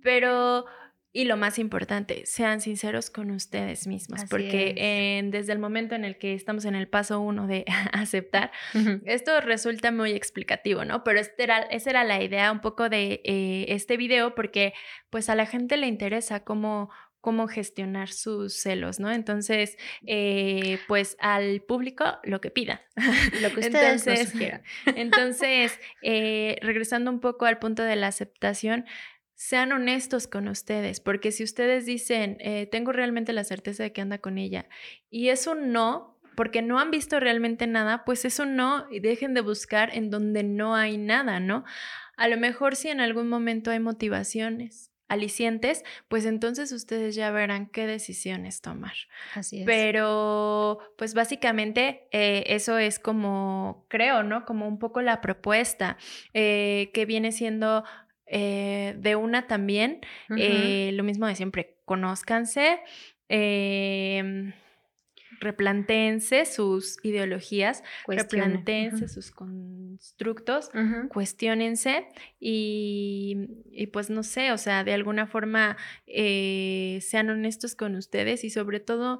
Pero, 0.00 0.64
y 1.12 1.24
lo 1.24 1.36
más 1.36 1.58
importante, 1.58 2.22
sean 2.24 2.60
sinceros 2.60 3.10
con 3.10 3.32
ustedes 3.32 3.88
mismos, 3.88 4.20
Así 4.20 4.28
porque 4.30 4.74
en- 4.76 5.32
desde 5.32 5.52
el 5.54 5.58
momento 5.58 5.96
en 5.96 6.04
el 6.04 6.18
que 6.18 6.34
estamos 6.34 6.66
en 6.66 6.76
el 6.76 6.86
paso 6.86 7.18
uno 7.18 7.48
de 7.48 7.64
aceptar, 7.92 8.52
esto 9.06 9.40
resulta 9.40 9.90
muy 9.90 10.12
explicativo, 10.12 10.84
¿no? 10.84 11.02
Pero 11.02 11.18
este 11.18 11.42
era, 11.42 11.58
esa 11.58 11.90
era 11.90 12.04
la 12.04 12.22
idea 12.22 12.52
un 12.52 12.60
poco 12.60 12.88
de 12.88 13.20
eh, 13.24 13.64
este 13.70 13.96
video 13.96 14.36
porque 14.36 14.72
pues 15.10 15.28
a 15.28 15.34
la 15.34 15.46
gente 15.46 15.76
le 15.76 15.88
interesa 15.88 16.44
cómo, 16.44 16.90
cómo 17.20 17.48
gestionar 17.48 18.08
sus 18.08 18.54
celos, 18.54 18.98
¿no? 18.98 19.10
Entonces, 19.10 19.76
eh, 20.06 20.78
pues 20.88 21.16
al 21.20 21.60
público 21.60 22.04
lo 22.24 22.40
que 22.40 22.50
pida. 22.50 22.82
Lo 23.40 23.48
que 23.54 23.60
ustedes 23.60 24.06
Entonces, 24.06 24.30
sugieran. 24.30 24.62
Entonces, 24.96 25.78
eh, 26.02 26.56
regresando 26.62 27.10
un 27.10 27.20
poco 27.20 27.44
al 27.46 27.58
punto 27.58 27.82
de 27.82 27.96
la 27.96 28.08
aceptación, 28.08 28.86
sean 29.34 29.72
honestos 29.72 30.26
con 30.26 30.48
ustedes, 30.48 31.00
porque 31.00 31.32
si 31.32 31.44
ustedes 31.44 31.86
dicen, 31.86 32.36
eh, 32.40 32.66
tengo 32.66 32.92
realmente 32.92 33.32
la 33.32 33.44
certeza 33.44 33.82
de 33.82 33.92
que 33.92 34.02
anda 34.02 34.18
con 34.18 34.36
ella, 34.36 34.68
y 35.08 35.28
es 35.28 35.46
un 35.46 35.72
no, 35.72 36.18
porque 36.36 36.60
no 36.60 36.78
han 36.78 36.90
visto 36.90 37.20
realmente 37.20 37.66
nada, 37.66 38.04
pues 38.04 38.24
es 38.26 38.38
un 38.38 38.56
no 38.56 38.86
y 38.90 39.00
dejen 39.00 39.32
de 39.32 39.40
buscar 39.40 39.94
en 39.94 40.10
donde 40.10 40.42
no 40.42 40.74
hay 40.74 40.98
nada, 40.98 41.40
¿no? 41.40 41.64
A 42.16 42.28
lo 42.28 42.36
mejor 42.36 42.76
si 42.76 42.88
en 42.88 43.00
algún 43.00 43.28
momento 43.28 43.70
hay 43.70 43.80
motivaciones 43.80 44.89
alicientes, 45.10 45.84
pues 46.08 46.24
entonces 46.24 46.72
ustedes 46.72 47.14
ya 47.14 47.30
verán 47.30 47.66
qué 47.66 47.86
decisiones 47.86 48.62
tomar. 48.62 48.94
Así 49.34 49.60
es. 49.60 49.66
Pero, 49.66 50.78
pues 50.96 51.12
básicamente 51.12 52.08
eh, 52.12 52.44
eso 52.46 52.78
es 52.78 52.98
como, 52.98 53.84
creo, 53.88 54.22
¿no? 54.22 54.46
Como 54.46 54.66
un 54.66 54.78
poco 54.78 55.02
la 55.02 55.20
propuesta 55.20 55.98
eh, 56.32 56.90
que 56.94 57.04
viene 57.04 57.32
siendo 57.32 57.84
eh, 58.26 58.94
de 58.98 59.16
una 59.16 59.46
también, 59.48 60.00
lo 60.28 61.04
mismo 61.04 61.26
de 61.26 61.34
siempre, 61.34 61.76
conózcanse, 61.84 62.80
eh, 63.28 64.52
replantéense 65.40 66.44
sus 66.44 66.98
ideologías, 67.02 67.82
Cuestione. 68.04 68.44
replantéense 68.46 69.04
Ujú. 69.06 69.08
sus 69.14 69.30
constructos 69.30 70.70
Ujú. 70.74 71.08
cuestionense 71.08 72.06
y, 72.38 73.48
y, 73.72 73.86
pues 73.88 74.10
no 74.10 74.22
sé, 74.22 74.52
o 74.52 74.58
sea, 74.58 74.84
de 74.84 74.92
alguna 74.92 75.26
forma 75.26 75.76
eh, 76.06 76.98
sean 77.02 77.30
honestos 77.30 77.74
con 77.74 77.96
ustedes 77.96 78.44
y 78.44 78.50
sobre 78.50 78.80
todo 78.80 79.18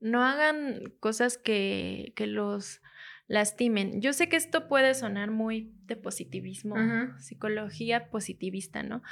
no 0.00 0.24
hagan 0.24 0.92
cosas 1.00 1.38
que, 1.38 2.12
que 2.16 2.26
los 2.26 2.80
lastimen. 3.28 4.00
Yo 4.00 4.12
sé 4.12 4.28
que 4.28 4.36
esto 4.36 4.66
puede 4.66 4.94
sonar 4.94 5.30
muy 5.30 5.72
de 5.86 5.94
positivismo, 5.94 6.74
psicología 7.18 8.10
positivista, 8.10 8.82
¿no? 8.82 9.02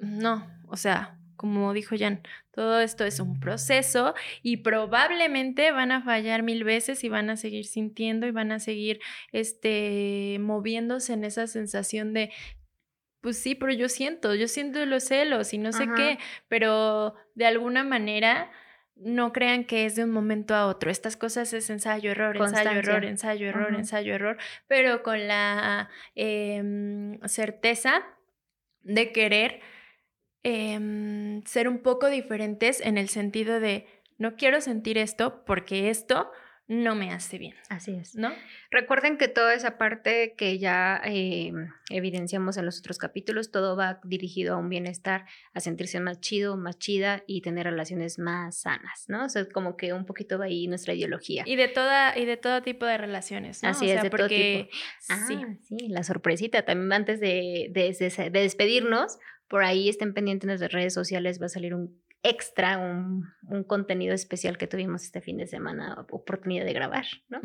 No, 0.00 0.46
o 0.68 0.76
sea, 0.76 1.18
como 1.38 1.72
dijo 1.72 1.94
Jan, 1.98 2.20
todo 2.50 2.80
esto 2.80 3.04
es 3.04 3.20
un 3.20 3.40
proceso 3.40 4.14
y 4.42 4.58
probablemente 4.58 5.70
van 5.72 5.92
a 5.92 6.02
fallar 6.02 6.42
mil 6.42 6.64
veces 6.64 7.04
y 7.04 7.08
van 7.08 7.30
a 7.30 7.36
seguir 7.36 7.64
sintiendo 7.64 8.26
y 8.26 8.32
van 8.32 8.52
a 8.52 8.58
seguir 8.58 9.00
este, 9.32 10.36
moviéndose 10.40 11.14
en 11.14 11.24
esa 11.24 11.46
sensación 11.46 12.12
de, 12.12 12.30
pues 13.22 13.38
sí, 13.38 13.54
pero 13.54 13.72
yo 13.72 13.88
siento, 13.88 14.34
yo 14.34 14.48
siento 14.48 14.84
los 14.84 15.04
celos 15.04 15.54
y 15.54 15.58
no 15.58 15.72
sé 15.72 15.84
Ajá. 15.84 15.94
qué, 15.94 16.18
pero 16.48 17.14
de 17.34 17.46
alguna 17.46 17.84
manera 17.84 18.50
no 18.96 19.32
crean 19.32 19.64
que 19.64 19.86
es 19.86 19.94
de 19.94 20.02
un 20.02 20.10
momento 20.10 20.54
a 20.56 20.66
otro. 20.66 20.90
Estas 20.90 21.16
cosas 21.16 21.52
es 21.52 21.70
ensayo, 21.70 22.10
error, 22.10 22.36
ensayo, 22.36 22.70
error, 22.70 23.04
ensayo, 23.04 23.48
error, 23.48 23.68
Ajá. 23.68 23.78
ensayo, 23.78 24.14
error, 24.14 24.36
pero 24.66 25.04
con 25.04 25.28
la 25.28 25.88
em, 26.16 27.20
certeza 27.28 28.02
de 28.82 29.12
querer 29.12 29.60
em, 30.48 31.42
ser 31.44 31.68
un 31.68 31.78
poco 31.78 32.08
diferentes 32.08 32.80
en 32.80 32.98
el 32.98 33.08
sentido 33.08 33.60
de 33.60 33.86
no 34.18 34.34
quiero 34.36 34.60
sentir 34.60 34.98
esto 34.98 35.44
porque 35.44 35.90
esto 35.90 36.30
no 36.70 36.94
me 36.94 37.12
hace 37.12 37.38
bien, 37.38 37.54
Así 37.70 37.94
es. 37.94 38.14
¿no? 38.14 38.30
Recuerden 38.70 39.16
que 39.16 39.26
toda 39.28 39.54
esa 39.54 39.78
parte 39.78 40.34
que 40.36 40.58
ya 40.58 41.00
eh, 41.02 41.50
evidenciamos 41.88 42.58
en 42.58 42.66
los 42.66 42.78
otros 42.80 42.98
capítulos, 42.98 43.50
todo 43.50 43.74
va 43.74 44.00
dirigido 44.04 44.52
a 44.54 44.58
un 44.58 44.68
bienestar, 44.68 45.24
a 45.54 45.60
sentirse 45.60 45.98
más 45.98 46.20
chido, 46.20 46.58
más 46.58 46.78
chida 46.78 47.22
y 47.26 47.40
tener 47.40 47.64
relaciones 47.64 48.18
más 48.18 48.60
sanas, 48.60 49.06
¿no? 49.08 49.24
O 49.24 49.28
sea, 49.30 49.48
como 49.48 49.78
que 49.78 49.94
un 49.94 50.04
poquito 50.04 50.38
va 50.38 50.44
ahí 50.44 50.66
nuestra 50.66 50.92
ideología. 50.92 51.42
Y 51.46 51.56
de 51.56 51.68
toda 51.68 52.18
y 52.18 52.26
de 52.26 52.36
todo 52.36 52.60
tipo 52.60 52.84
de 52.84 52.98
relaciones, 52.98 53.62
¿no? 53.62 53.70
Así 53.70 53.86
O 53.86 53.88
es, 53.88 53.92
sea, 53.94 54.02
de 54.02 54.10
todo 54.10 54.18
porque 54.20 54.68
Ah, 55.08 55.24
sí. 55.26 55.38
sí. 55.62 55.88
la 55.88 56.02
sorpresita. 56.02 56.66
También 56.66 56.92
antes 56.92 57.18
de, 57.18 57.68
de- 57.70 57.96
de- 57.98 58.30
de 58.30 58.40
despedirnos, 58.42 59.18
por 59.48 59.64
ahí 59.64 59.88
estén 59.88 60.14
pendientes 60.14 60.44
en 60.44 60.48
nuestras 60.48 60.72
redes 60.72 60.94
sociales, 60.94 61.40
va 61.40 61.46
a 61.46 61.50
salir 61.50 61.74
un 61.74 62.00
extra, 62.22 62.78
un, 62.78 63.24
un 63.48 63.64
contenido 63.64 64.14
especial 64.14 64.58
que 64.58 64.66
tuvimos 64.66 65.02
este 65.04 65.20
fin 65.20 65.36
de 65.36 65.46
semana, 65.46 66.06
oportunidad 66.10 66.64
de 66.64 66.72
grabar, 66.72 67.06
¿no? 67.28 67.40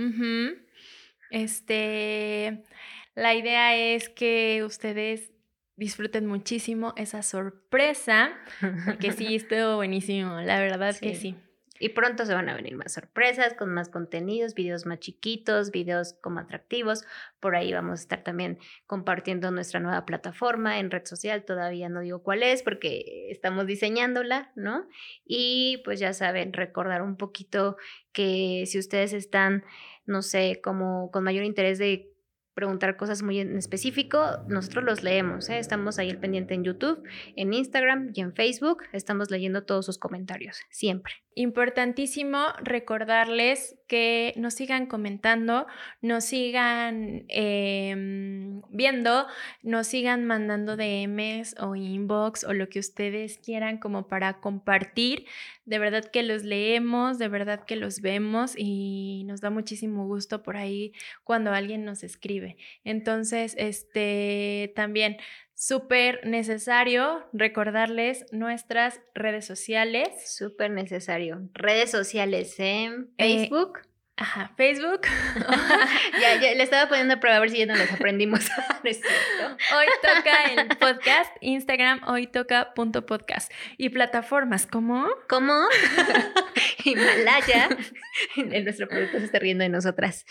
Este, 1.29 2.63
la 3.15 3.33
idea 3.33 3.75
es 3.75 4.09
que 4.09 4.63
ustedes 4.65 5.31
disfruten 5.75 6.25
muchísimo 6.27 6.93
esa 6.97 7.23
sorpresa, 7.23 8.31
porque 8.85 9.11
sí, 9.11 9.35
estuvo 9.35 9.75
buenísimo, 9.77 10.39
la 10.41 10.59
verdad 10.59 10.95
que 10.99 11.15
Sí. 11.15 11.35
Y 11.84 11.89
pronto 11.89 12.26
se 12.26 12.34
van 12.34 12.48
a 12.48 12.56
venir 12.56 12.78
más 12.78 12.93
sorpresas, 12.93 13.56
con 13.56 13.74
más 13.74 13.89
contenidos, 13.89 14.54
videos 14.54 14.86
más 14.86 15.00
chiquitos, 15.00 15.69
videos 15.69 16.13
como 16.22 16.39
atractivos. 16.39 17.04
Por 17.41 17.58
ahí 17.58 17.74
vamos 17.74 18.00
a 18.00 18.04
estar 18.04 18.24
también 18.24 18.58
compartiendo 18.88 19.52
nuestra 19.52 19.82
nueva 19.82 20.06
plataforma 20.06 20.80
en 20.80 20.91
red 20.91 21.04
social. 21.04 21.43
Todavía 21.43 21.89
no 21.89 22.00
digo 22.00 22.24
cuál 22.24 22.41
es 22.41 22.63
porque 22.63 23.28
estamos 23.32 23.67
diseñándola, 23.67 24.54
¿no? 24.56 24.88
Y 25.26 25.82
pues 25.84 26.00
ya 26.00 26.13
saben, 26.13 26.54
recordar 26.54 27.02
un 27.02 27.17
poquito 27.17 27.76
que 28.13 28.63
si 28.65 28.80
ustedes 28.80 29.12
están, 29.12 29.65
no 30.06 30.22
sé, 30.22 30.62
como 30.63 31.12
con 31.12 31.26
mayor 31.26 31.43
interés 31.43 31.80
de 31.80 32.13
preguntar 32.54 32.98
cosas 32.98 33.24
muy 33.24 33.39
en 33.39 33.58
específico, 33.58 34.19
nosotros 34.48 34.84
los 34.84 35.04
leemos, 35.04 35.50
¿eh? 35.50 35.58
estamos 35.58 35.98
ahí 35.98 36.10
al 36.10 36.19
pendiente 36.19 36.54
en 36.54 36.63
YouTube, 36.63 37.04
en 37.36 37.54
Instagram 37.54 38.12
y 38.13 38.22
en 38.22 38.34
Facebook, 38.34 38.84
estamos 38.91 39.32
leyendo 39.32 39.63
todos 39.63 39.86
sus 39.86 39.98
comentarios, 39.98 40.62
siempre. 40.69 41.13
Importantísimo 41.36 42.39
recordarles 42.62 43.76
que 43.88 44.34
nos 44.38 44.54
sigan 44.54 44.86
comentando, 44.86 45.67
nos 46.02 46.26
sigan 46.26 47.26
em, 47.28 48.62
viendo, 48.69 49.26
nos 49.62 49.88
sigan 49.88 50.26
mandando 50.26 50.76
DMs 50.76 51.56
o 51.60 51.76
inbox 51.76 52.43
o 52.43 52.54
lo 52.54 52.69
que 52.69 52.80
ustedes 52.80 53.38
quieran 53.38 53.78
como 53.78 54.08
para 54.08 54.39
compartir. 54.41 55.26
De 55.65 55.80
verdad 55.80 56.06
que 56.06 56.24
los 56.24 56.43
leemos, 56.43 57.17
de 57.19 57.28
verdad 57.28 57.65
que 57.65 57.76
los 57.76 58.02
vemos 58.02 58.54
y 58.58 59.24
nos 59.26 59.41
da 59.41 59.50
muchísimo 59.50 60.06
gusto 60.08 60.43
por 60.43 60.58
ahí 60.58 60.93
cuando 61.24 61.52
alguien 61.52 61.86
nos 61.86 62.04
escribe. 62.04 62.58
Entonces, 62.84 63.56
este 63.58 64.74
también 64.76 65.17
súper 65.55 66.25
necesario 66.25 67.27
recordarles 67.33 68.25
nuestras 68.31 69.01
redes 69.13 69.45
sociales. 69.45 70.09
Súper 70.25 70.71
necesario. 70.71 71.49
Redes 71.53 71.91
sociales 71.91 72.55
en 72.59 73.09
Eh, 73.17 73.39
Facebook. 73.39 73.79
Ajá, 74.15 74.53
Facebook. 74.57 75.01
ya, 76.21 76.39
ya 76.39 76.53
le 76.53 76.61
estaba 76.61 76.87
poniendo 76.87 77.15
a 77.15 77.19
prueba 77.19 77.37
a 77.37 77.39
ver 77.39 77.49
si 77.49 77.57
ya 77.57 77.65
no 77.65 77.75
los 77.75 77.91
aprendimos. 77.91 78.47
No 78.83 78.89
es 78.89 78.99
cierto. 78.99 79.57
Hoy 79.77 79.85
toca 80.01 80.43
el 80.43 80.67
podcast, 80.77 81.31
Instagram, 81.39 82.01
hoy 82.05 82.27
toca 82.27 82.73
punto 82.73 83.05
podcast. 83.05 83.49
Y 83.77 83.89
plataformas 83.89 84.67
como 84.67 85.07
¿Cómo? 85.29 85.67
Himalaya. 86.83 87.69
En 88.35 88.63
nuestro 88.65 88.87
producto 88.89 89.19
se 89.19 89.25
está 89.25 89.39
riendo 89.39 89.63
de 89.63 89.69
nosotras. 89.69 90.25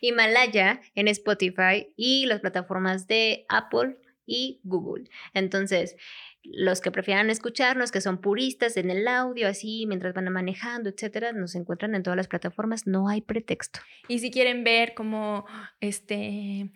Himalaya 0.00 0.80
en 0.94 1.08
Spotify 1.08 1.92
y 1.96 2.26
las 2.26 2.40
plataformas 2.40 3.06
de 3.06 3.46
Apple 3.48 3.96
y 4.30 4.60
Google. 4.62 5.10
Entonces, 5.34 5.96
los 6.42 6.80
que 6.80 6.90
prefieran 6.90 7.28
escucharnos, 7.28 7.90
que 7.90 8.00
son 8.00 8.18
puristas 8.18 8.76
en 8.76 8.90
el 8.90 9.06
audio, 9.08 9.48
así, 9.48 9.84
mientras 9.86 10.14
van 10.14 10.32
manejando, 10.32 10.88
etcétera, 10.88 11.32
nos 11.32 11.54
encuentran 11.54 11.94
en 11.94 12.02
todas 12.02 12.16
las 12.16 12.28
plataformas. 12.28 12.86
No 12.86 13.08
hay 13.08 13.20
pretexto. 13.20 13.80
Y 14.08 14.20
si 14.20 14.30
quieren 14.30 14.64
ver 14.64 14.94
como 14.94 15.44
este 15.80 16.70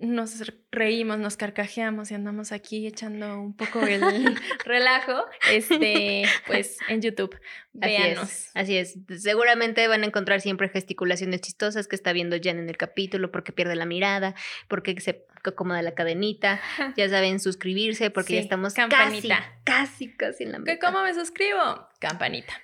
nos 0.00 0.52
reímos, 0.70 1.18
nos 1.18 1.36
carcajeamos 1.36 2.10
y 2.10 2.14
andamos 2.14 2.52
aquí 2.52 2.86
echando 2.86 3.40
un 3.40 3.56
poco 3.56 3.80
el 3.82 4.00
relajo, 4.64 5.24
este, 5.50 6.24
pues 6.46 6.78
en 6.88 7.02
YouTube. 7.02 7.38
Véanos. 7.72 8.50
Así 8.54 8.76
es, 8.76 8.96
así 8.96 9.06
es. 9.10 9.22
Seguramente 9.22 9.86
van 9.88 10.02
a 10.02 10.06
encontrar 10.06 10.40
siempre 10.40 10.68
gesticulaciones 10.68 11.40
chistosas 11.40 11.88
que 11.88 11.96
está 11.96 12.12
viendo 12.12 12.36
Jan 12.42 12.58
en 12.58 12.68
el 12.68 12.76
capítulo, 12.76 13.30
porque 13.30 13.52
pierde 13.52 13.76
la 13.76 13.86
mirada, 13.86 14.34
porque 14.68 15.00
se 15.00 15.26
acomoda 15.44 15.82
la 15.82 15.94
cadenita. 15.94 16.60
Ya 16.96 17.08
saben, 17.08 17.38
suscribirse, 17.38 18.10
porque 18.10 18.34
ya 18.34 18.40
estamos 18.40 18.74
campanita. 18.74 19.60
casi, 19.64 20.08
casi, 20.08 20.16
casi 20.16 20.44
en 20.44 20.52
la 20.52 20.58
meta. 20.58 20.78
¿Cómo 20.84 21.02
me 21.02 21.14
suscribo? 21.14 21.88
Campanita. 22.00 22.54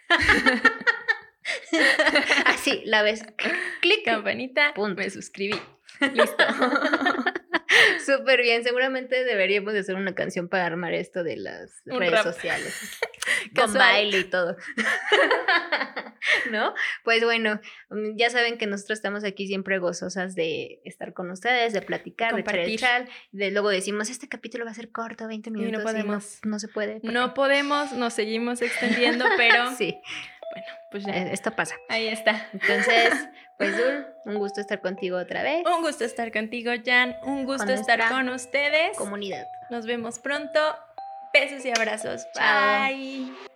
Así, 2.47 2.83
la 2.85 3.03
ves. 3.03 3.25
Clic. 3.81 4.05
Campanita. 4.05 4.73
Punto. 4.75 5.03
Me 5.03 5.11
suscribí. 5.11 5.55
Listo. 6.01 6.45
Súper 8.05 8.43
bien. 8.43 8.65
Seguramente 8.65 9.25
deberíamos 9.25 9.73
de 9.73 9.81
hacer 9.81 9.97
una 9.97 10.15
canción 10.15 10.49
para 10.49 10.67
armar 10.67 10.95
esto 10.95 11.25
de 11.25 11.37
las 11.37 11.83
redes 11.85 12.23
sociales. 12.23 12.99
Con 13.55 13.73
baile 13.73 14.21
y 14.21 14.25
todo. 14.25 14.57
¿No? 16.51 16.75
Pues 17.05 17.25
bueno, 17.25 17.61
mm, 17.91 18.17
ya 18.17 18.31
saben 18.31 18.59
que 18.59 18.67
nosotros 18.67 18.99
estamos 18.99 19.25
aquí 19.25 19.47
siempre 19.47 19.79
gozosas 19.79 20.35
de 20.35 20.81
estar 20.85 21.13
con 21.13 21.31
ustedes, 21.31 21.73
de 21.73 21.83
platicar, 21.83 22.35
de 22.35 22.73
echar 22.73 23.09
de 23.33 23.51
luego 23.51 23.69
decimos, 23.69 24.11
este 24.11 24.29
capítulo 24.29 24.65
va 24.65 24.71
a 24.71 24.75
ser 24.75 24.91
corto, 24.91 25.27
20 25.27 25.51
minutos. 25.51 25.73
Y 25.73 25.77
no 25.77 25.83
podemos. 25.83 26.41
no, 26.45 26.59
se 26.59 26.69
puede. 26.69 27.01
No 27.03 27.35
podemos, 27.35 27.93
nos 27.93 28.15
seguimos 28.15 28.63
extendiendo, 28.63 29.25
pero... 29.37 29.75
sí. 29.77 29.97
Bueno, 30.55 30.73
pues 30.91 31.05
ya. 31.05 31.13
Eh, 31.17 31.31
esto 31.33 31.51
pasa. 31.51 31.75
Ahí 31.89 32.09
está. 32.09 32.47
Entonces, 32.53 33.13
pues 33.59 33.77
Dul, 33.77 34.07
un 34.27 34.39
gusto 34.39 34.61
estar 34.61 34.81
contigo 34.81 35.19
otra 35.19 35.43
vez. 35.43 35.65
Un 35.67 35.83
gusto 35.83 36.05
estar 36.05 36.33
contigo, 36.33 36.73
Jan. 36.85 37.17
Un 37.25 37.45
gusto 37.45 37.73
estar 37.73 38.09
con 38.09 38.29
ustedes. 38.29 38.97
Comunidad. 38.97 39.47
Nos 39.71 39.87
vemos 39.87 40.19
pronto. 40.19 40.61
Besos 41.33 41.65
y 41.65 41.71
abrazos. 41.71 42.27
Bye. 42.35 43.54